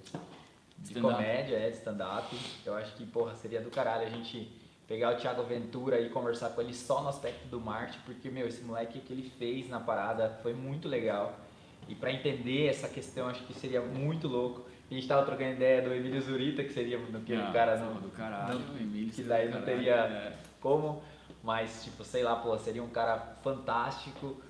De 0.79 0.99
comédia, 0.99 1.57
é, 1.57 1.69
de 1.69 1.77
stand-up. 1.77 2.35
Eu 2.65 2.75
acho 2.77 2.95
que, 2.95 3.05
porra, 3.05 3.35
seria 3.35 3.61
do 3.61 3.71
caralho 3.71 4.07
a 4.07 4.11
gente 4.11 4.51
pegar 4.87 5.15
o 5.15 5.17
Thiago 5.19 5.43
Ventura 5.43 6.01
e 6.01 6.09
conversar 6.09 6.51
com 6.51 6.63
ele 6.63 6.73
só 6.73 7.03
no 7.03 7.11
aspecto 7.11 7.47
do 7.49 7.61
marketing, 7.61 7.99
porque, 8.07 8.31
meu, 8.31 8.49
esse 8.49 8.63
moleque, 8.63 8.99
o 8.99 9.03
que 9.03 9.13
ele 9.13 9.31
fez 9.39 9.69
na 9.69 9.81
parada 9.81 10.39
foi 10.43 10.55
muito 10.55 10.89
legal. 10.89 11.48
E 11.89 11.95
para 11.95 12.13
entender 12.13 12.67
essa 12.67 12.89
questão, 12.89 13.29
acho 13.29 13.43
que 13.45 13.55
seria 13.55 13.81
muito 13.81 14.29
louco. 14.29 14.67
A 14.91 14.95
gente 14.95 15.07
tava 15.07 15.25
trocando 15.25 15.53
ideia 15.53 15.83
do 15.83 15.93
Emílio 15.93 16.21
Zurita, 16.21 16.63
que 16.63 16.73
seria 16.73 16.99
que 16.99 17.33
o 17.35 17.53
cara 17.53 17.77
não, 17.77 17.95
do 17.95 18.09
caralho, 18.11 18.59
não, 18.59 18.81
Emílio, 18.81 19.11
que 19.11 19.23
daí 19.23 19.51
não 19.51 19.63
teria 19.63 19.95
é. 19.95 20.33
como, 20.61 21.03
mas 21.43 21.85
tipo, 21.85 22.05
sei 22.05 22.23
lá, 22.23 22.37
pô, 22.37 22.57
seria 22.59 22.83
um 22.83 22.89
cara 22.89 23.37
fantástico. 23.43 24.41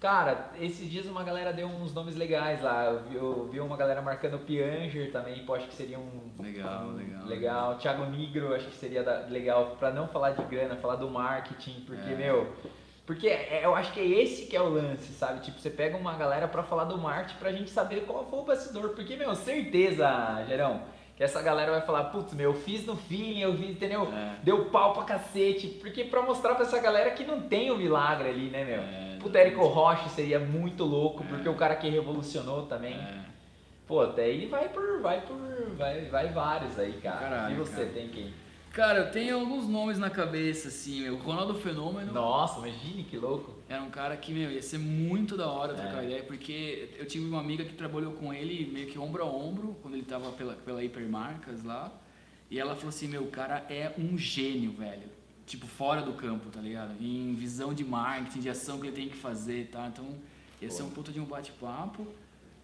Cara, 0.00 0.52
esses 0.60 0.88
dias 0.88 1.06
uma 1.06 1.24
galera 1.24 1.52
deu 1.52 1.66
uns 1.66 1.92
nomes 1.92 2.14
legais 2.14 2.62
lá. 2.62 2.84
Eu 2.84 3.02
vi, 3.02 3.16
eu 3.16 3.48
vi 3.50 3.58
uma 3.58 3.76
galera 3.76 4.00
marcando 4.00 4.34
o 4.34 4.38
Pianger 4.38 5.10
também, 5.10 5.44
pô, 5.44 5.54
acho 5.54 5.66
que 5.66 5.74
seria 5.74 5.98
um. 5.98 6.30
Legal, 6.40 6.84
um, 6.84 6.92
legal. 6.94 7.26
Legal. 7.26 7.78
Thiago 7.78 8.06
Nigro, 8.06 8.54
acho 8.54 8.68
que 8.68 8.76
seria 8.76 9.02
da, 9.02 9.26
legal, 9.26 9.76
pra 9.80 9.90
não 9.90 10.06
falar 10.06 10.30
de 10.30 10.44
grana, 10.44 10.76
falar 10.76 10.94
do 10.96 11.10
marketing, 11.10 11.80
porque, 11.84 12.12
é. 12.12 12.14
meu, 12.14 12.52
porque 13.08 13.26
é, 13.26 13.62
eu 13.64 13.74
acho 13.74 13.90
que 13.94 14.00
é 14.00 14.04
esse 14.04 14.44
que 14.44 14.54
é 14.54 14.60
o 14.60 14.68
lance, 14.68 15.14
sabe? 15.14 15.40
Tipo, 15.40 15.58
você 15.58 15.70
pega 15.70 15.96
uma 15.96 16.12
galera 16.12 16.46
para 16.46 16.62
falar 16.62 16.84
do 16.84 16.98
marketing 16.98 17.38
pra 17.38 17.50
gente 17.50 17.70
saber 17.70 18.02
qual 18.02 18.26
foi 18.26 18.40
o 18.40 18.42
bastidor. 18.42 18.90
Porque, 18.90 19.16
meu, 19.16 19.34
certeza, 19.34 20.44
Gerão, 20.46 20.82
que 21.16 21.24
essa 21.24 21.40
galera 21.40 21.72
vai 21.72 21.80
falar, 21.80 22.04
putz, 22.04 22.34
meu, 22.34 22.50
eu 22.50 22.54
fiz 22.54 22.84
no 22.84 22.96
fim, 22.96 23.40
eu 23.40 23.56
fiz, 23.56 23.70
entendeu? 23.70 24.12
É. 24.12 24.34
Deu 24.42 24.66
pau 24.66 24.92
pra 24.92 25.04
cacete. 25.04 25.68
Porque 25.68 26.04
pra 26.04 26.20
mostrar 26.20 26.54
pra 26.54 26.66
essa 26.66 26.78
galera 26.80 27.10
que 27.12 27.24
não 27.24 27.40
tem 27.40 27.70
o 27.70 27.76
um 27.76 27.78
milagre 27.78 28.28
ali, 28.28 28.50
né, 28.50 28.62
meu? 28.62 28.82
É, 28.82 29.16
Puta, 29.18 29.38
Érico 29.38 29.64
Rocha 29.64 30.10
seria 30.10 30.38
muito 30.38 30.84
louco, 30.84 31.24
é. 31.24 31.28
porque 31.28 31.48
o 31.48 31.54
cara 31.54 31.76
que 31.76 31.88
revolucionou 31.88 32.66
também. 32.66 32.92
É. 32.92 33.20
Pô, 33.86 34.02
até 34.02 34.24
aí 34.24 34.44
vai 34.44 34.68
por. 34.68 35.00
vai 35.00 35.22
por. 35.22 35.38
vai, 35.78 36.04
vai 36.10 36.28
vários 36.28 36.78
aí, 36.78 36.92
cara. 37.02 37.20
Caralho, 37.20 37.54
e 37.54 37.58
você 37.58 37.86
cara. 37.86 37.88
tem 37.88 38.08
quem? 38.08 38.34
Cara, 38.78 39.00
eu 39.00 39.10
tenho 39.10 39.40
alguns 39.40 39.68
nomes 39.68 39.98
na 39.98 40.08
cabeça, 40.08 40.68
assim, 40.68 41.08
o 41.08 41.16
Ronaldo 41.16 41.52
Fenômeno. 41.56 42.12
Nossa, 42.12 42.60
imagine 42.60 43.02
que 43.02 43.16
louco. 43.16 43.56
Era 43.68 43.82
um 43.82 43.90
cara 43.90 44.16
que, 44.16 44.32
meu, 44.32 44.52
ia 44.52 44.62
ser 44.62 44.78
muito 44.78 45.36
da 45.36 45.48
hora 45.48 45.74
trocar 45.74 46.04
é. 46.04 46.06
ideia, 46.06 46.22
porque 46.22 46.90
eu 46.96 47.04
tive 47.04 47.26
uma 47.26 47.40
amiga 47.40 47.64
que 47.64 47.72
trabalhou 47.72 48.12
com 48.12 48.32
ele 48.32 48.70
meio 48.72 48.86
que 48.86 48.96
ombro 48.96 49.24
a 49.24 49.26
ombro, 49.26 49.76
quando 49.82 49.94
ele 49.94 50.04
tava 50.04 50.30
pela, 50.30 50.54
pela 50.54 50.84
Hipermarcas 50.84 51.64
lá. 51.64 51.92
E 52.48 52.60
ela 52.60 52.76
falou 52.76 52.90
assim, 52.90 53.08
meu, 53.08 53.24
o 53.24 53.30
cara 53.32 53.66
é 53.68 53.92
um 53.98 54.16
gênio, 54.16 54.70
velho. 54.70 55.08
Tipo, 55.44 55.66
fora 55.66 56.00
do 56.00 56.12
campo, 56.12 56.48
tá 56.48 56.60
ligado? 56.60 56.94
Em 57.00 57.34
visão 57.34 57.74
de 57.74 57.84
marketing, 57.84 58.38
de 58.38 58.48
ação 58.48 58.78
que 58.78 58.86
ele 58.86 58.94
tem 58.94 59.08
que 59.08 59.16
fazer, 59.16 59.70
tá? 59.72 59.88
Então, 59.88 60.06
ia 60.62 60.70
ser 60.70 60.84
um 60.84 60.90
puta 60.90 61.10
de 61.10 61.18
um 61.18 61.24
bate-papo. 61.24 62.06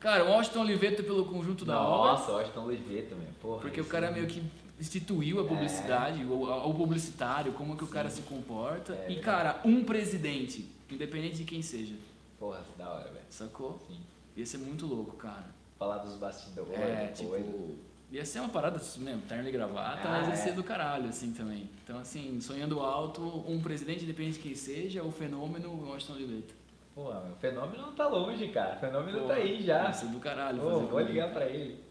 Cara, 0.05 0.23
o 0.23 0.33
Washington 0.33 0.61
Oliveto 0.61 1.03
pelo 1.03 1.25
conjunto 1.25 1.65
da 1.65 1.77
Nossa, 1.77 1.89
obra. 1.89 2.13
Nossa, 2.13 2.31
o 2.31 2.35
Washington 2.35 2.65
Oliveto, 2.67 3.17
meu, 3.17 3.27
porra. 3.41 3.63
Porque 3.63 3.81
o 3.81 3.87
cara 3.87 4.09
é 4.09 4.11
meio 4.11 4.27
que 4.27 4.43
instituiu 4.79 5.41
a 5.41 5.45
publicidade, 5.45 6.21
é. 6.21 6.25
o, 6.27 6.43
o, 6.43 6.75
publicitário, 6.75 7.55
como 7.55 7.75
que 7.75 7.85
o 7.85 7.87
cara 7.87 8.11
se 8.11 8.21
comporta. 8.21 8.93
É, 8.93 9.13
e, 9.13 9.21
cara, 9.21 9.63
um 9.65 9.83
presidente, 9.83 10.69
independente 10.91 11.39
de 11.39 11.45
quem 11.45 11.63
seja. 11.63 11.95
Porra, 12.39 12.61
da 12.77 12.87
hora, 12.87 13.05
velho. 13.05 13.25
Sacou? 13.31 13.81
Sim. 13.89 13.99
Ia 14.37 14.45
ser 14.45 14.59
muito 14.59 14.85
louco, 14.85 15.17
cara. 15.17 15.47
Falar 15.79 15.97
dos 15.97 16.17
bastidores, 16.17 16.79
é, 16.79 17.07
tipo. 17.07 17.79
Ia 18.13 18.27
ser 18.27 18.41
uma 18.41 18.51
parada 18.51 18.79
mesmo, 18.99 19.23
terno 19.23 19.49
e 19.49 19.53
gravata, 19.53 20.07
ah, 20.07 20.21
mas 20.21 20.29
ia 20.29 20.35
é. 20.35 20.37
ser 20.37 20.53
do 20.53 20.63
caralho, 20.63 21.09
assim, 21.09 21.33
também. 21.33 21.71
Então, 21.83 21.99
assim, 21.99 22.43
sonhando 22.43 22.79
alto, 22.81 23.23
um 23.49 23.59
presidente, 23.59 24.05
independente 24.05 24.35
de 24.35 24.41
quem 24.41 24.55
seja, 24.55 25.03
o 25.03 25.11
fenômeno 25.11 25.89
Washington 25.89 26.13
Oliveto. 26.13 26.55
Pô, 26.95 27.11
o 27.11 27.37
fenômeno 27.41 27.83
não 27.83 27.93
tá 27.93 28.07
longe, 28.07 28.49
cara. 28.49 28.77
O 28.77 28.81
fenômeno 28.81 29.21
Pô, 29.23 29.27
tá 29.27 29.35
aí 29.35 29.61
já. 29.63 29.85
Ia 29.85 29.93
ser 29.93 30.07
do 30.07 30.21
caralho. 30.21 30.61
Pô, 30.61 30.79
vou 30.81 31.01
ligar 31.01 31.33
pra 31.33 31.47
ele. 31.47 31.83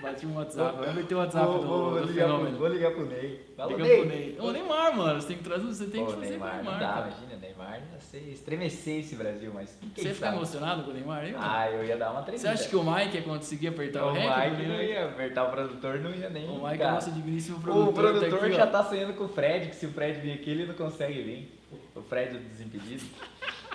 Bati 0.00 0.26
um 0.26 0.36
WhatsApp. 0.36 0.84
Vou 0.84 0.94
meter 0.94 1.14
o 1.14 1.18
WhatsApp 1.18 1.46
vou, 1.46 1.60
do, 1.60 1.66
vou, 1.66 1.90
do 2.00 2.06
ligar 2.06 2.26
fenômeno. 2.26 2.50
Pro, 2.50 2.58
vou 2.58 2.68
ligar 2.68 2.92
pro 2.92 3.06
Ney. 3.06 3.46
Fala, 3.56 3.72
Liga 3.72 3.84
Ney. 3.84 3.98
pro 3.98 4.08
Ney. 4.08 4.36
O 4.38 4.52
Neymar, 4.52 4.96
mano. 4.96 5.20
Você 5.20 5.28
tem 5.28 5.36
que 5.36 5.44
trazer, 5.44 5.66
você 5.66 5.86
tem 5.86 6.04
Pô, 6.04 6.06
que 6.06 6.14
fazer 6.14 6.30
Neymar, 6.30 6.54
Neymar. 6.56 6.72
Não 6.72 6.80
dá, 6.80 7.08
imagina, 7.08 7.40
Neymar 7.40 7.82
ia 7.92 8.00
ser 8.00 8.18
estremecer 8.32 9.00
esse 9.00 9.16
Brasil, 9.16 9.50
mas 9.54 9.78
Você 9.96 10.08
ia 10.08 10.14
ficar 10.14 10.34
emocionado 10.34 10.82
com 10.84 10.90
o 10.90 10.94
Neymar 10.94 11.22
aí, 11.22 11.34
Ah, 11.36 11.70
eu 11.70 11.84
ia 11.84 11.96
dar 11.96 12.12
uma 12.12 12.22
tremida. 12.22 12.42
Você 12.42 12.48
acha 12.48 12.68
que 12.68 12.76
o 12.76 12.84
Mike 12.84 13.16
ia 13.16 13.22
conseguir 13.22 13.68
apertar 13.68 14.04
o, 14.04 14.08
o? 14.08 14.10
O 14.10 14.14
Mike 14.14 14.66
não 14.66 14.82
ia 14.82 15.06
apertar, 15.06 15.44
o 15.44 15.50
produtor 15.50 15.98
não 16.00 16.14
ia 16.14 16.28
nem. 16.28 16.48
O 16.48 16.68
Mike 16.68 16.82
é 16.82 16.90
nosso 16.90 17.10
digníssimo 17.10 17.60
produtor. 17.60 17.88
O 17.88 17.92
produtor 17.92 18.38
tá 18.38 18.46
aqui, 18.46 18.54
já 18.54 18.64
ó. 18.64 18.66
tá 18.66 18.84
sonhando 18.84 19.14
com 19.14 19.24
o 19.24 19.28
Fred, 19.28 19.68
que 19.68 19.76
se 19.76 19.86
o 19.86 19.92
Fred 19.92 20.20
vir 20.20 20.32
aqui, 20.34 20.50
ele 20.50 20.66
não 20.66 20.74
consegue 20.74 21.22
vir. 21.22 21.58
O 21.94 22.02
Fred, 22.02 22.36
o 22.36 22.40
desimpedido. 22.40 23.04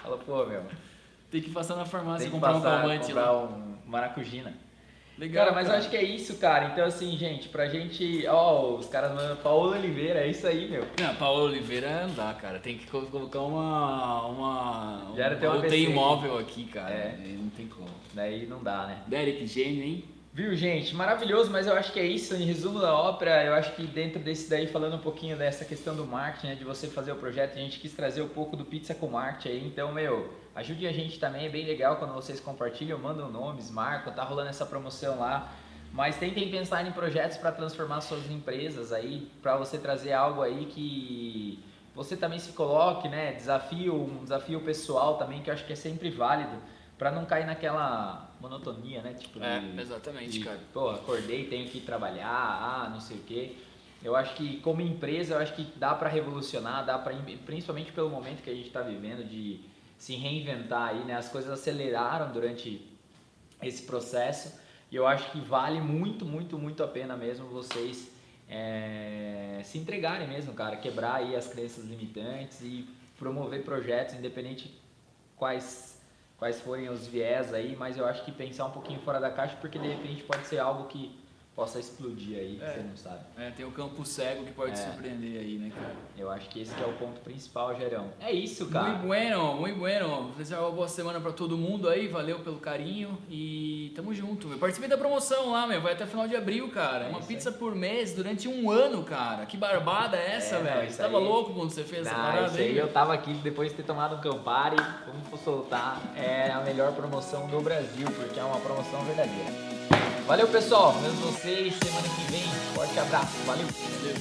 Fala, 0.08 0.18
pô, 0.20 0.46
meu. 0.46 0.64
Tem 1.30 1.42
que 1.42 1.50
passar 1.50 1.76
na 1.76 1.86
farmácia 1.86 2.28
e 2.28 2.32
comprar 2.32 2.54
passar, 2.54 2.60
um 2.60 2.80
calmante 2.80 3.08
comprar 3.08 3.32
lá. 3.32 3.44
um 3.44 3.78
maracujina. 3.86 4.54
Legal, 5.18 5.46
cara, 5.46 5.56
mas 5.56 5.66
cara. 5.66 5.78
eu 5.78 5.82
acho 5.82 5.90
que 5.90 5.98
é 5.98 6.04
isso, 6.04 6.38
cara. 6.38 6.68
Então, 6.68 6.86
assim, 6.86 7.18
gente, 7.18 7.50
pra 7.50 7.68
gente. 7.68 8.26
Ó, 8.28 8.76
os 8.76 8.88
caras 8.88 9.12
mandando 9.14 9.36
Paulo 9.38 9.72
Oliveira, 9.72 10.20
é 10.20 10.28
isso 10.28 10.48
aí, 10.48 10.70
meu. 10.70 10.86
Não, 11.02 11.16
Paulo 11.16 11.46
Oliveira 11.46 12.06
não 12.08 12.14
dá, 12.14 12.34
cara. 12.36 12.60
Tem 12.60 12.78
que 12.78 12.86
colocar 12.86 13.42
uma. 13.42 14.28
uma 14.28 15.14
Já 15.18 15.26
era 15.26 15.36
ter 15.36 15.48
uma 15.48 15.68
imóvel 15.68 16.38
aqui, 16.38 16.66
cara. 16.66 16.94
É. 16.94 17.18
Não 17.38 17.50
tem 17.50 17.68
como. 17.68 17.90
Daí 18.14 18.46
não 18.46 18.64
dá, 18.64 18.86
né? 18.86 19.02
Derek 19.08 19.46
gênio, 19.48 19.84
hein? 19.84 20.06
Viu, 20.38 20.56
gente? 20.56 20.94
Maravilhoso, 20.94 21.50
mas 21.50 21.66
eu 21.66 21.74
acho 21.74 21.92
que 21.92 22.00
é 22.00 22.06
isso. 22.06 22.36
Em 22.36 22.46
resumo 22.46 22.80
da 22.80 22.94
ópera, 22.94 23.44
eu 23.44 23.56
acho 23.56 23.74
que 23.74 23.88
dentro 23.88 24.20
desse 24.20 24.48
daí, 24.48 24.68
falando 24.68 24.96
um 24.96 25.00
pouquinho 25.00 25.36
dessa 25.36 25.66
questão 25.66 25.96
do 25.96 26.06
marketing, 26.06 26.48
né, 26.50 26.54
de 26.54 26.64
você 26.64 26.86
fazer 26.86 27.12
o 27.12 27.16
projeto, 27.16 27.54
a 27.58 27.60
gente 27.60 27.80
quis 27.80 27.92
trazer 27.92 28.22
um 28.22 28.28
pouco 28.28 28.56
do 28.56 28.64
Pizza 28.64 28.94
com 28.94 29.08
Marketing 29.08 29.50
aí. 29.50 29.66
Então, 29.66 29.92
meu, 29.92 30.32
ajude 30.54 30.86
a 30.86 30.92
gente 30.92 31.20
também, 31.20 31.48
é 31.48 31.50
bem 31.50 31.66
legal 31.66 31.96
quando 31.96 32.14
vocês 32.14 32.40
compartilham, 32.40 33.00
mandam 33.00 33.32
nomes, 33.32 33.72
marcam, 33.72 34.14
tá 34.14 34.24
rolando 34.24 34.50
essa 34.50 34.64
promoção 34.64 35.18
lá. 35.18 35.52
Mas 35.92 36.18
tentem 36.18 36.52
pensar 36.52 36.88
em 36.88 36.92
projetos 36.92 37.38
para 37.38 37.52
transformar 37.52 38.02
suas 38.02 38.30
empresas 38.30 38.94
aí, 38.94 39.32
para 39.42 39.58
você 39.58 39.80
trazer 39.80 40.14
algo 40.14 40.44
aí 40.44 40.68
que 40.68 41.64
você 41.96 42.16
também 42.16 42.38
se 42.38 42.52
coloque, 42.52 43.10
né? 43.10 43.32
Desafio, 43.32 43.96
um 43.96 44.22
desafio 44.22 44.62
pessoal 44.62 45.18
também, 45.18 45.42
que 45.42 45.50
eu 45.50 45.56
acho 45.56 45.66
que 45.66 45.74
é 45.74 45.76
sempre 45.76 46.12
válido, 46.12 46.62
para 46.98 47.12
não 47.12 47.26
cair 47.26 47.46
naquela 47.46 48.32
monotonia, 48.42 49.02
né? 49.02 49.14
Tipo, 49.14 49.44
é, 49.44 49.62
exatamente, 49.80 50.40
de, 50.40 50.40
cara. 50.44 50.60
Pô, 50.74 50.90
acordei, 50.90 51.46
tenho 51.46 51.70
que 51.70 51.82
trabalhar, 51.82 52.28
ah, 52.28 52.90
não 52.90 53.00
sei 53.00 53.18
o 53.18 53.22
quê. 53.22 53.56
Eu 54.04 54.16
acho 54.16 54.36
que 54.36 54.60
como 54.62 54.82
empresa, 54.82 55.36
eu 55.36 55.40
acho 55.40 55.54
que 55.54 55.64
dá 55.76 55.94
para 55.94 56.10
revolucionar, 56.10 56.86
dá 56.86 56.98
para 56.98 57.16
principalmente 57.46 57.92
pelo 57.92 58.10
momento 58.10 58.42
que 58.42 58.50
a 58.50 58.54
gente 58.54 58.68
está 58.68 58.82
vivendo 58.82 59.28
de 59.28 59.60
se 59.98 60.16
reinventar 60.16 60.90
aí, 60.90 61.04
né? 61.04 61.16
As 61.16 61.30
coisas 61.30 61.52
aceleraram 61.52 62.32
durante 62.32 62.88
esse 63.62 63.84
processo 63.84 64.60
e 64.92 64.96
eu 64.96 65.08
acho 65.08 65.32
que 65.32 65.40
vale 65.40 65.82
muito, 65.82 66.26
muito, 66.26 66.58
muito 66.58 66.84
a 66.84 66.88
pena 66.88 67.18
mesmo 67.18 67.48
vocês 67.48 68.12
é, 68.50 69.62
se 69.64 69.78
entregarem 69.78 70.28
mesmo, 70.28 70.54
cara, 70.54 70.78
quebrar 70.78 71.16
aí 71.16 71.36
as 71.36 71.48
crenças 71.48 71.84
limitantes 71.84 72.62
e 72.62 72.88
promover 73.18 73.64
projetos, 73.64 74.16
independente 74.16 74.74
quais 75.36 75.97
quais 76.38 76.62
forem 76.62 76.88
os 76.90 77.08
viés 77.08 77.54
aí, 77.54 77.76
mas 77.76 77.98
eu 77.98 78.06
acho 78.06 78.24
que 78.24 78.32
pensar 78.32 78.66
um 78.66 78.72
pouquinho 78.72 79.00
fora 79.02 79.20
da 79.20 79.32
caixa, 79.32 79.58
porque 79.60 79.80
de 79.80 79.88
repente 79.88 80.24
pode 80.24 80.46
ser 80.46 80.60
algo 80.60 80.88
que 80.88 81.27
possa 81.58 81.80
explodir 81.80 82.38
aí, 82.38 82.60
é. 82.62 82.72
você 82.72 82.80
não 82.82 82.96
sabe. 82.96 83.22
É, 83.36 83.50
tem 83.50 83.66
o 83.66 83.72
campo 83.72 84.06
cego 84.06 84.46
que 84.46 84.52
pode 84.52 84.74
é. 84.74 84.76
surpreender 84.76 85.42
aí, 85.42 85.58
né, 85.58 85.72
cara? 85.74 85.96
Eu 86.16 86.30
acho 86.30 86.48
que 86.50 86.62
esse 86.62 86.72
que 86.76 86.84
é 86.84 86.86
o 86.86 86.94
ponto 86.94 87.20
principal, 87.22 87.76
Gerão. 87.76 88.12
É 88.20 88.32
isso, 88.32 88.68
cara. 88.68 88.90
Muito 88.90 89.08
bueno, 89.08 89.56
muito 89.56 89.80
bueno. 89.80 90.32
Desejar 90.38 90.62
uma 90.62 90.70
boa 90.70 90.88
semana 90.88 91.20
pra 91.20 91.32
todo 91.32 91.58
mundo 91.58 91.90
aí, 91.90 92.08
valeu 92.08 92.42
pelo 92.42 92.60
carinho 92.60 93.18
e 93.28 93.92
tamo 93.96 94.14
junto. 94.14 94.52
Eu 94.52 94.60
participei 94.60 94.88
da 94.88 95.00
promoção 95.00 95.50
lá, 95.50 95.66
meu, 95.66 95.82
vai 95.82 95.94
até 95.94 96.06
final 96.06 96.28
de 96.28 96.36
abril, 96.36 96.70
cara. 96.70 97.06
É 97.06 97.10
uma 97.10 97.22
pizza 97.22 97.50
aí. 97.50 97.56
por 97.56 97.74
mês 97.74 98.14
durante 98.14 98.48
um 98.48 98.70
ano, 98.70 99.02
cara. 99.02 99.48
Que 99.48 99.58
barbada 99.58 100.16
é 100.16 100.36
essa, 100.36 100.58
é, 100.58 100.62
velho? 100.62 100.92
Você 100.92 101.02
tava 101.02 101.18
aí... 101.18 101.24
louco 101.24 101.56
quando 101.56 101.72
você 101.72 101.84
fez 101.84 102.06
não, 102.06 102.12
essa 102.12 102.22
parada 102.22 102.48
isso 102.50 102.58
aí? 102.58 102.68
aí? 102.68 102.78
Eu 102.78 102.88
tava 102.90 103.16
aqui 103.16 103.34
depois 103.34 103.72
de 103.72 103.78
ter 103.78 103.84
tomado 103.84 104.18
um 104.18 104.22
Campari, 104.22 104.78
vamos 105.08 105.42
soltar, 105.42 106.00
é 106.16 106.52
a 106.52 106.62
melhor 106.62 106.94
promoção 106.94 107.48
do 107.48 107.60
Brasil, 107.62 108.08
porque 108.16 108.40
é 108.40 108.44
uma 108.44 108.60
promoção 108.60 109.04
verdadeira. 109.06 110.07
Valeu, 110.28 110.46
pessoal. 110.50 110.94
Vemos 111.02 111.20
vocês 111.20 111.74
semana 111.82 112.08
que 112.10 112.32
vem. 112.32 112.44
Forte 112.76 113.00
abraço. 113.00 113.32
Valeu. 113.46 113.66
Valeu, 113.66 114.16